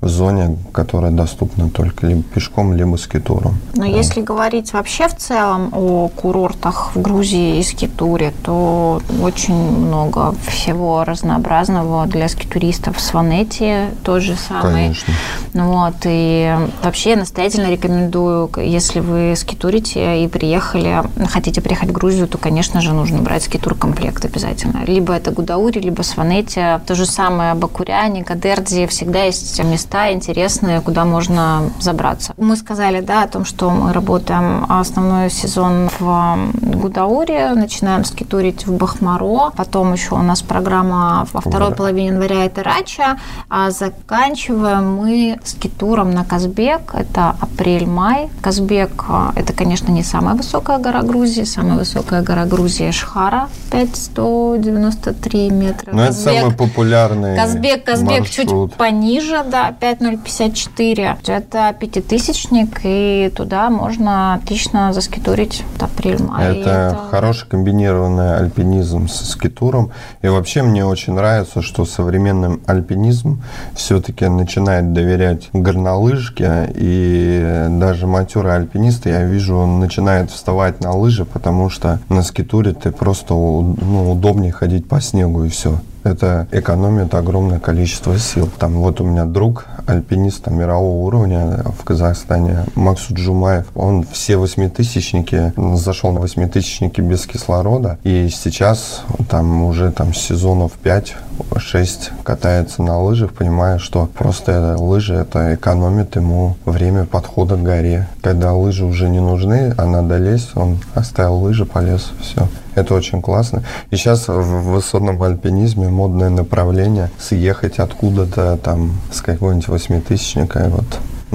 в 0.00 0.08
зоне, 0.08 0.58
которая 0.72 1.10
доступна 1.10 1.70
только 1.70 2.06
либо 2.06 2.22
пешком, 2.22 2.74
либо 2.74 2.96
скитуром. 2.96 3.58
Но 3.74 3.82
да. 3.82 3.86
если 3.86 4.20
говорить 4.20 4.72
вообще 4.74 5.08
в 5.08 5.16
целом 5.16 5.70
о 5.72 6.08
курортах 6.08 6.94
в 6.94 7.00
Грузии 7.00 7.58
и 7.58 7.62
скитуре, 7.62 8.34
то 8.42 9.00
очень 9.22 9.54
много 9.54 10.34
всего 10.46 11.04
разнообразного 11.04 12.06
для 12.06 12.28
скитуристов. 12.28 13.00
Сванети 13.00 13.86
тот 14.02 14.22
же 14.22 14.36
самый. 14.36 14.72
Конечно. 14.72 15.14
Ну 15.54 15.72
вот, 15.72 15.94
и 16.04 16.54
вообще 16.82 17.10
я 17.10 17.16
настоятельно 17.16 17.70
рекомендую, 17.70 18.50
если 18.58 19.00
вы 19.00 19.34
скитурите 19.36 20.22
и 20.22 20.28
приехали, 20.28 21.02
хотите 21.28 21.62
приехать 21.62 21.88
в 21.88 21.92
Грузию, 21.92 22.28
то, 22.28 22.36
конечно 22.36 22.82
же, 22.82 22.92
нужно 22.92 23.22
брать 23.22 23.44
скитур-комплект 23.44 24.24
обязательно. 24.24 24.84
Либо 24.86 25.14
это 25.14 25.30
Гудаури, 25.30 25.78
либо 25.78 26.02
Сванети. 26.02 26.80
То 26.86 26.94
же 26.94 27.06
самое 27.06 27.54
Бакуряне, 27.54 28.22
Кадерди. 28.22 28.86
Всегда 28.86 29.24
есть 29.24 29.62
места 29.64 29.83
места 29.84 30.12
интересные, 30.12 30.80
куда 30.80 31.04
можно 31.04 31.70
забраться. 31.80 32.34
Мы 32.38 32.56
сказали, 32.56 33.00
да, 33.00 33.22
о 33.22 33.28
том, 33.28 33.44
что 33.44 33.70
мы 33.70 33.92
работаем 33.92 34.66
основной 34.68 35.30
сезон 35.30 35.88
в 35.98 36.38
Гудауре, 36.62 37.50
начинаем 37.54 38.04
скитурить 38.04 38.66
в 38.66 38.72
Бахмаро, 38.72 39.52
потом 39.56 39.92
еще 39.92 40.14
у 40.14 40.22
нас 40.22 40.42
программа 40.42 41.26
во 41.32 41.40
второй 41.40 41.70
да. 41.70 41.76
половине 41.76 42.08
января 42.08 42.44
это 42.44 42.62
Рача, 42.62 43.18
а 43.48 43.70
заканчиваем 43.70 44.96
мы 44.96 45.38
скитуром 45.44 46.12
на 46.12 46.24
Казбек, 46.24 46.94
это 46.94 47.36
апрель-май. 47.40 48.30
Казбек– 48.40 49.04
это, 49.36 49.52
конечно, 49.52 49.92
не 49.92 50.02
самая 50.02 50.34
высокая 50.34 50.78
гора 50.78 51.02
Грузии, 51.02 51.44
самая 51.44 51.78
высокая 51.78 52.22
гора 52.22 52.46
Грузии– 52.46 52.90
Шхара, 52.92 53.48
5193 53.70 55.50
метра. 55.50 55.92
Но 55.92 56.06
Казбек, 56.06 56.26
это 56.26 56.40
самый 56.40 56.56
популярный 56.56 57.36
Казбек, 57.36 57.84
Казбек 57.84 58.28
чуть 58.28 58.74
пониже, 58.76 59.44
да, 59.50 59.73
5054. 59.78 61.18
Это 61.26 61.74
пятитысячник, 61.78 62.80
и 62.84 63.32
туда 63.34 63.70
можно 63.70 64.34
отлично 64.34 64.92
заскитурить 64.92 65.64
апрель-май. 65.80 66.58
Это, 66.58 66.70
это 66.70 67.00
хороший 67.10 67.48
комбинированный 67.48 68.36
альпинизм 68.36 69.08
с 69.08 69.30
скитуром. 69.30 69.90
И 70.22 70.28
вообще 70.28 70.62
мне 70.62 70.84
очень 70.84 71.14
нравится, 71.14 71.62
что 71.62 71.84
современный 71.84 72.60
альпинизм 72.66 73.42
все-таки 73.74 74.26
начинает 74.26 74.92
доверять 74.92 75.48
горнолыжке, 75.52 76.70
и 76.74 77.66
даже 77.70 78.06
матерые 78.06 78.56
альпинисты, 78.56 79.10
я 79.10 79.24
вижу, 79.24 79.56
он 79.56 79.80
начинает 79.80 80.30
вставать 80.30 80.80
на 80.80 80.92
лыжи, 80.94 81.24
потому 81.24 81.70
что 81.70 82.00
на 82.08 82.22
скитуре 82.22 82.72
ты 82.72 82.90
просто 82.90 83.34
ну, 83.34 84.12
удобнее 84.12 84.52
ходить 84.52 84.88
по 84.88 85.00
снегу 85.00 85.44
и 85.44 85.48
все 85.48 85.78
это 86.04 86.46
экономит 86.52 87.14
огромное 87.14 87.58
количество 87.58 88.18
сил. 88.18 88.48
Там 88.58 88.74
вот 88.74 89.00
у 89.00 89.04
меня 89.04 89.24
друг, 89.24 89.66
альпинист 89.86 90.44
там, 90.44 90.58
мирового 90.58 91.04
уровня 91.06 91.64
в 91.78 91.84
Казахстане, 91.84 92.64
Максу 92.74 93.14
Джумаев, 93.14 93.66
он 93.74 94.04
все 94.04 94.36
восьмитысячники, 94.36 95.52
зашел 95.76 96.12
на 96.12 96.20
восьмитысячники 96.20 97.00
без 97.00 97.26
кислорода, 97.26 97.98
и 98.04 98.28
сейчас 98.28 99.02
там 99.28 99.64
уже 99.64 99.90
там 99.90 100.14
сезонов 100.14 100.72
5-6 100.82 102.10
катается 102.22 102.82
на 102.82 103.00
лыжах, 103.00 103.32
понимая, 103.32 103.78
что 103.78 104.06
просто 104.06 104.76
лыжи 104.78 105.14
это 105.14 105.54
экономит 105.54 106.16
ему 106.16 106.56
время 106.64 107.06
подхода 107.06 107.56
к 107.56 107.62
горе. 107.62 108.08
Когда 108.22 108.52
лыжи 108.52 108.84
уже 108.84 109.08
не 109.08 109.20
нужны, 109.20 109.74
а 109.76 109.86
надо 109.86 110.18
лезть, 110.18 110.56
он 110.56 110.78
оставил 110.94 111.36
лыжи, 111.36 111.64
полез, 111.64 112.12
все. 112.20 112.48
Это 112.74 112.94
очень 112.94 113.22
классно. 113.22 113.62
И 113.90 113.96
сейчас 113.96 114.28
в 114.28 114.72
высотном 114.72 115.22
альпинизме 115.22 115.88
модное 115.88 116.30
направление 116.30 117.10
съехать 117.18 117.78
откуда-то 117.78 118.56
там 118.56 118.92
с 119.12 119.20
какого-нибудь 119.20 119.68
восьмитысячника 119.68 120.64
и 120.64 120.68
вот 120.68 120.84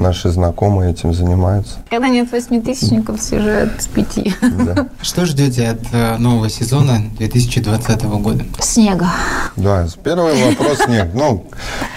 наши 0.00 0.30
знакомые 0.30 0.90
этим 0.90 1.12
занимаются. 1.14 1.78
Когда 1.88 2.08
нет 2.08 2.30
восьмитысячников, 2.32 3.20
съезжают 3.20 3.80
с 3.80 3.86
пяти. 3.86 4.34
Да. 4.40 4.88
Что 5.02 5.26
ждете 5.26 5.68
от 5.68 5.80
э, 5.92 6.16
нового 6.16 6.48
сезона 6.48 7.02
2020 7.18 8.02
года? 8.04 8.44
Снега. 8.58 9.08
Да, 9.56 9.86
первый 10.02 10.34
вопрос 10.44 10.78
снег. 10.84 11.10
Ну, 11.14 11.44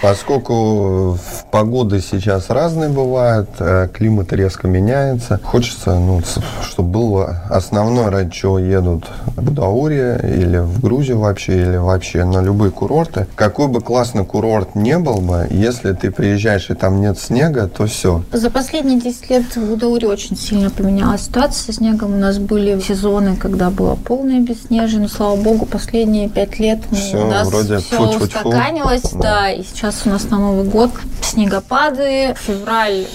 поскольку 0.03 1.17
погоды 1.49 2.01
сейчас 2.01 2.49
разные 2.49 2.89
бывают, 2.89 3.49
э, 3.59 3.87
климат 3.93 4.33
резко 4.33 4.67
меняется, 4.67 5.39
хочется, 5.41 5.97
ну, 5.97 6.21
чтобы 6.61 6.89
было 6.89 7.43
основное, 7.49 8.11
ради 8.11 8.31
чего 8.31 8.59
едут 8.59 9.05
в 9.25 9.41
Будауре 9.41 10.19
или 10.21 10.57
в 10.57 10.81
Грузию 10.81 11.19
вообще, 11.19 11.53
или 11.53 11.77
вообще 11.77 12.25
на 12.25 12.41
любые 12.41 12.69
курорты. 12.71 13.27
Какой 13.35 13.69
бы 13.69 13.79
классный 13.79 14.25
курорт 14.25 14.75
не 14.75 14.99
был 14.99 15.21
бы, 15.21 15.47
если 15.49 15.93
ты 15.93 16.11
приезжаешь 16.11 16.69
и 16.69 16.73
там 16.73 16.99
нет 16.99 17.17
снега, 17.17 17.69
то 17.69 17.85
все. 17.85 18.23
За 18.33 18.49
последние 18.49 18.99
10 18.99 19.29
лет 19.29 19.55
в 19.55 19.69
Гудауре 19.69 20.09
очень 20.09 20.35
сильно 20.35 20.69
поменялась 20.69 21.21
ситуация 21.21 21.63
со 21.67 21.71
снегом. 21.71 22.15
У 22.15 22.17
нас 22.17 22.39
были 22.39 22.77
сезоны, 22.81 23.37
когда 23.37 23.69
было 23.69 23.95
полное 23.95 24.41
безснежие, 24.41 24.99
но, 24.99 25.07
слава 25.07 25.37
богу, 25.37 25.65
последние 25.65 26.27
5 26.27 26.59
лет 26.59 26.79
все, 26.91 27.23
у 27.23 27.29
нас 27.29 27.47
вроде 27.47 27.77
все 27.77 27.95
фу 27.95 28.03
-фу 28.03 28.17
-фу. 28.17 28.23
устаканилось. 28.23 29.03
Да. 29.13 29.19
да, 29.19 29.51
и 29.51 29.63
сейчас 29.63 29.92
у 30.05 30.09
нас 30.09 30.29
на 30.29 30.39
Новый 30.39 30.65
год 30.65 30.91
снегопады, 31.21 32.35
февраль 32.39 33.05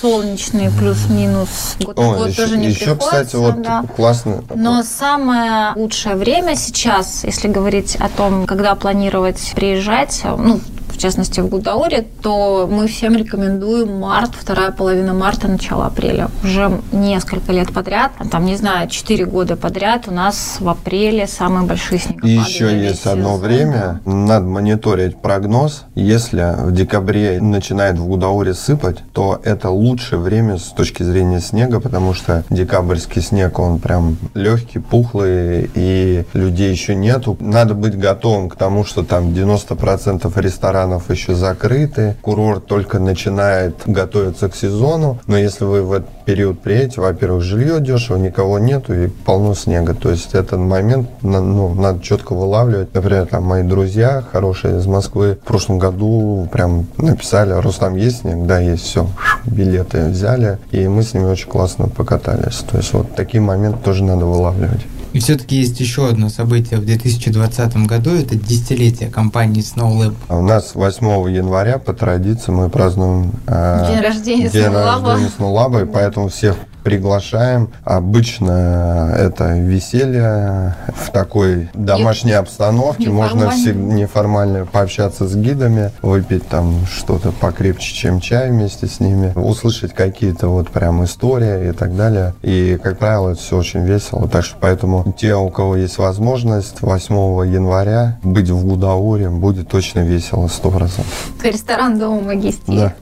солнечный 0.00 0.70
плюс-минус. 0.70 1.76
Год 1.80 1.98
О, 1.98 2.14
год 2.14 2.28
еще, 2.28 2.42
тоже 2.42 2.56
не 2.56 2.68
еще 2.68 2.96
кстати, 2.96 3.36
вот 3.36 3.60
да. 3.62 3.84
классно. 3.96 4.42
Но 4.54 4.82
самое 4.82 5.72
лучшее 5.76 6.16
время 6.16 6.56
сейчас, 6.56 7.24
если 7.24 7.48
говорить 7.48 7.96
о 7.96 8.08
том, 8.08 8.46
когда 8.46 8.74
планировать 8.74 9.52
приезжать, 9.54 10.22
ну, 10.24 10.60
частности 10.98 11.40
в 11.40 11.48
Гудауре, 11.48 12.06
то 12.22 12.68
мы 12.70 12.86
всем 12.86 13.16
рекомендуем 13.16 13.98
март, 13.98 14.32
вторая 14.34 14.72
половина 14.72 15.14
марта, 15.14 15.48
начало 15.48 15.86
апреля. 15.86 16.28
Уже 16.42 16.80
несколько 16.92 17.52
лет 17.52 17.72
подряд, 17.72 18.12
там, 18.30 18.44
не 18.44 18.56
знаю, 18.56 18.88
4 18.88 19.24
года 19.26 19.56
подряд 19.56 20.08
у 20.08 20.12
нас 20.12 20.56
в 20.60 20.68
апреле 20.68 21.26
самые 21.26 21.66
большие 21.66 21.98
снегопады. 21.98 22.32
И 22.32 22.36
еще 22.36 22.78
есть 22.78 23.06
одно 23.06 23.36
время, 23.36 24.00
надо 24.04 24.46
мониторить 24.46 25.20
прогноз. 25.20 25.84
Если 25.94 26.54
в 26.58 26.72
декабре 26.72 27.40
начинает 27.40 27.98
в 27.98 28.06
Гудауре 28.06 28.54
сыпать, 28.54 28.98
то 29.12 29.40
это 29.44 29.70
лучшее 29.70 30.18
время 30.18 30.58
с 30.58 30.72
точки 30.72 31.02
зрения 31.02 31.40
снега, 31.40 31.80
потому 31.80 32.14
что 32.14 32.44
декабрьский 32.50 33.22
снег, 33.22 33.58
он 33.58 33.78
прям 33.78 34.16
легкий, 34.34 34.78
пухлый, 34.78 35.70
и 35.74 36.24
людей 36.32 36.70
еще 36.70 36.94
нету. 36.94 37.36
Надо 37.40 37.74
быть 37.74 37.98
готовым 37.98 38.48
к 38.48 38.56
тому, 38.56 38.84
что 38.84 39.02
там 39.02 39.28
90% 39.28 40.40
ресторанов 40.40 40.79
ресторанов 40.80 41.10
еще 41.10 41.34
закрыты, 41.34 42.16
курорт 42.22 42.66
только 42.66 42.98
начинает 42.98 43.74
готовиться 43.86 44.48
к 44.48 44.56
сезону, 44.56 45.18
но 45.26 45.36
если 45.36 45.64
вы 45.64 45.82
в 45.82 45.92
этот 45.92 46.10
период 46.24 46.60
приедете, 46.60 47.00
во-первых, 47.00 47.42
жилье 47.42 47.80
дешево, 47.80 48.16
никого 48.16 48.58
нету 48.58 48.94
и 48.94 49.08
полно 49.08 49.54
снега, 49.54 49.94
то 49.94 50.10
есть 50.10 50.34
этот 50.34 50.58
момент 50.58 51.08
ну, 51.22 51.74
надо 51.74 52.02
четко 52.02 52.34
вылавливать. 52.34 52.94
Например, 52.94 53.26
там 53.26 53.44
мои 53.44 53.62
друзья 53.62 54.22
хорошие 54.32 54.78
из 54.78 54.86
Москвы 54.86 55.38
в 55.42 55.46
прошлом 55.46 55.78
году 55.78 56.48
прям 56.50 56.86
написали, 56.96 57.52
Рустам, 57.52 57.96
есть 57.96 58.20
снег? 58.20 58.46
Да, 58.46 58.58
есть, 58.58 58.84
все, 58.84 59.06
билеты 59.44 60.06
взяли, 60.08 60.58
и 60.70 60.88
мы 60.88 61.02
с 61.02 61.14
ними 61.14 61.24
очень 61.24 61.48
классно 61.48 61.88
покатались. 61.88 62.64
То 62.70 62.78
есть 62.78 62.92
вот 62.92 63.14
такие 63.14 63.40
моменты 63.40 63.78
тоже 63.84 64.04
надо 64.04 64.24
вылавливать. 64.24 64.86
И 65.12 65.18
все-таки 65.18 65.56
есть 65.56 65.80
еще 65.80 66.08
одно 66.08 66.28
событие 66.28 66.78
в 66.78 66.84
2020 66.84 67.76
году, 67.86 68.10
это 68.10 68.36
десятилетие 68.36 69.10
компании 69.10 69.62
SnowLab. 69.62 70.14
А 70.28 70.36
у 70.38 70.42
нас 70.42 70.74
8 70.74 71.06
января 71.30 71.78
по 71.78 71.92
традиции 71.92 72.52
мы 72.52 72.68
празднуем 72.68 73.32
э, 73.46 73.86
день 73.88 74.00
рождения 74.00 74.48
день 74.48 74.66
рождения 74.66 75.30
SnowLab, 75.38 75.82
и 75.82 75.86
поэтому 75.86 76.28
всех 76.28 76.56
приглашаем. 76.82 77.70
Обычно 77.84 79.14
это 79.16 79.58
веселье 79.58 80.76
в 80.94 81.10
такой 81.10 81.68
домашней 81.74 82.32
обстановке. 82.32 83.10
Можно 83.10 83.50
все 83.50 83.72
неформально 83.74 84.66
пообщаться 84.66 85.26
с 85.26 85.34
гидами, 85.34 85.92
выпить 86.02 86.48
там 86.48 86.86
что-то 86.86 87.32
покрепче, 87.32 87.94
чем 87.94 88.20
чай 88.20 88.50
вместе 88.50 88.86
с 88.86 89.00
ними, 89.00 89.32
услышать 89.34 89.94
какие-то 89.94 90.48
вот 90.48 90.70
прям 90.70 91.04
истории 91.04 91.70
и 91.70 91.72
так 91.72 91.96
далее. 91.96 92.34
И, 92.42 92.78
как 92.82 92.98
правило, 92.98 93.30
это 93.30 93.40
все 93.40 93.56
очень 93.56 93.84
весело. 93.84 94.28
Так 94.28 94.44
что 94.44 94.56
поэтому 94.60 94.99
те, 95.16 95.34
у 95.34 95.48
кого 95.50 95.76
есть 95.76 95.98
возможность 95.98 96.80
8 96.80 97.14
января 97.52 98.18
быть 98.22 98.50
в 98.50 98.64
Гудауре, 98.64 99.30
будет 99.30 99.68
точно 99.68 100.00
весело, 100.00 100.48
сто 100.48 100.70
процентов. 100.70 101.32
Ресторан 101.42 101.98
Дома 101.98 102.20
Магистии. 102.20 102.76
Да. 102.76 102.94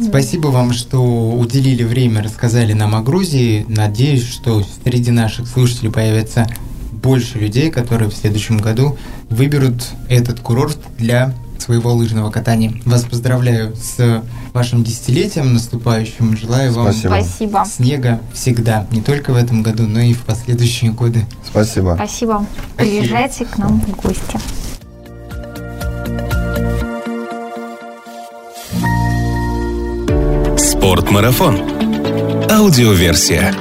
Спасибо 0.08 0.48
вам, 0.48 0.72
что 0.72 1.00
уделили 1.32 1.82
время, 1.82 2.22
рассказали 2.22 2.72
нам 2.72 2.94
о 2.94 3.02
Грузии. 3.02 3.64
Надеюсь, 3.68 4.26
что 4.26 4.62
среди 4.84 5.10
наших 5.10 5.48
слушателей 5.48 5.90
появится 5.90 6.46
больше 6.92 7.38
людей, 7.38 7.70
которые 7.70 8.10
в 8.10 8.14
следующем 8.14 8.58
году 8.58 8.96
выберут 9.30 9.88
этот 10.08 10.40
курорт 10.40 10.78
для 10.98 11.34
своего 11.68 11.92
лыжного 11.92 12.30
катания. 12.30 12.72
Вас 12.86 13.04
поздравляю 13.04 13.76
с 13.76 14.24
вашим 14.54 14.82
десятилетием 14.82 15.52
наступающим. 15.52 16.34
Желаю 16.34 16.72
вам 16.72 16.94
Спасибо. 16.94 17.62
снега 17.66 18.20
всегда, 18.32 18.86
не 18.90 19.02
только 19.02 19.34
в 19.34 19.36
этом 19.36 19.62
году, 19.62 19.86
но 19.86 20.00
и 20.00 20.14
в 20.14 20.22
последующие 20.22 20.92
годы. 20.92 21.26
Спасибо. 21.46 21.92
Спасибо. 21.96 22.46
Приезжайте 22.78 23.44
к 23.44 23.58
нам 23.58 23.82
в 23.82 24.00
гости. 24.00 24.40
Спортмарафон. 30.56 31.60
Аудиоверсия. 32.50 33.52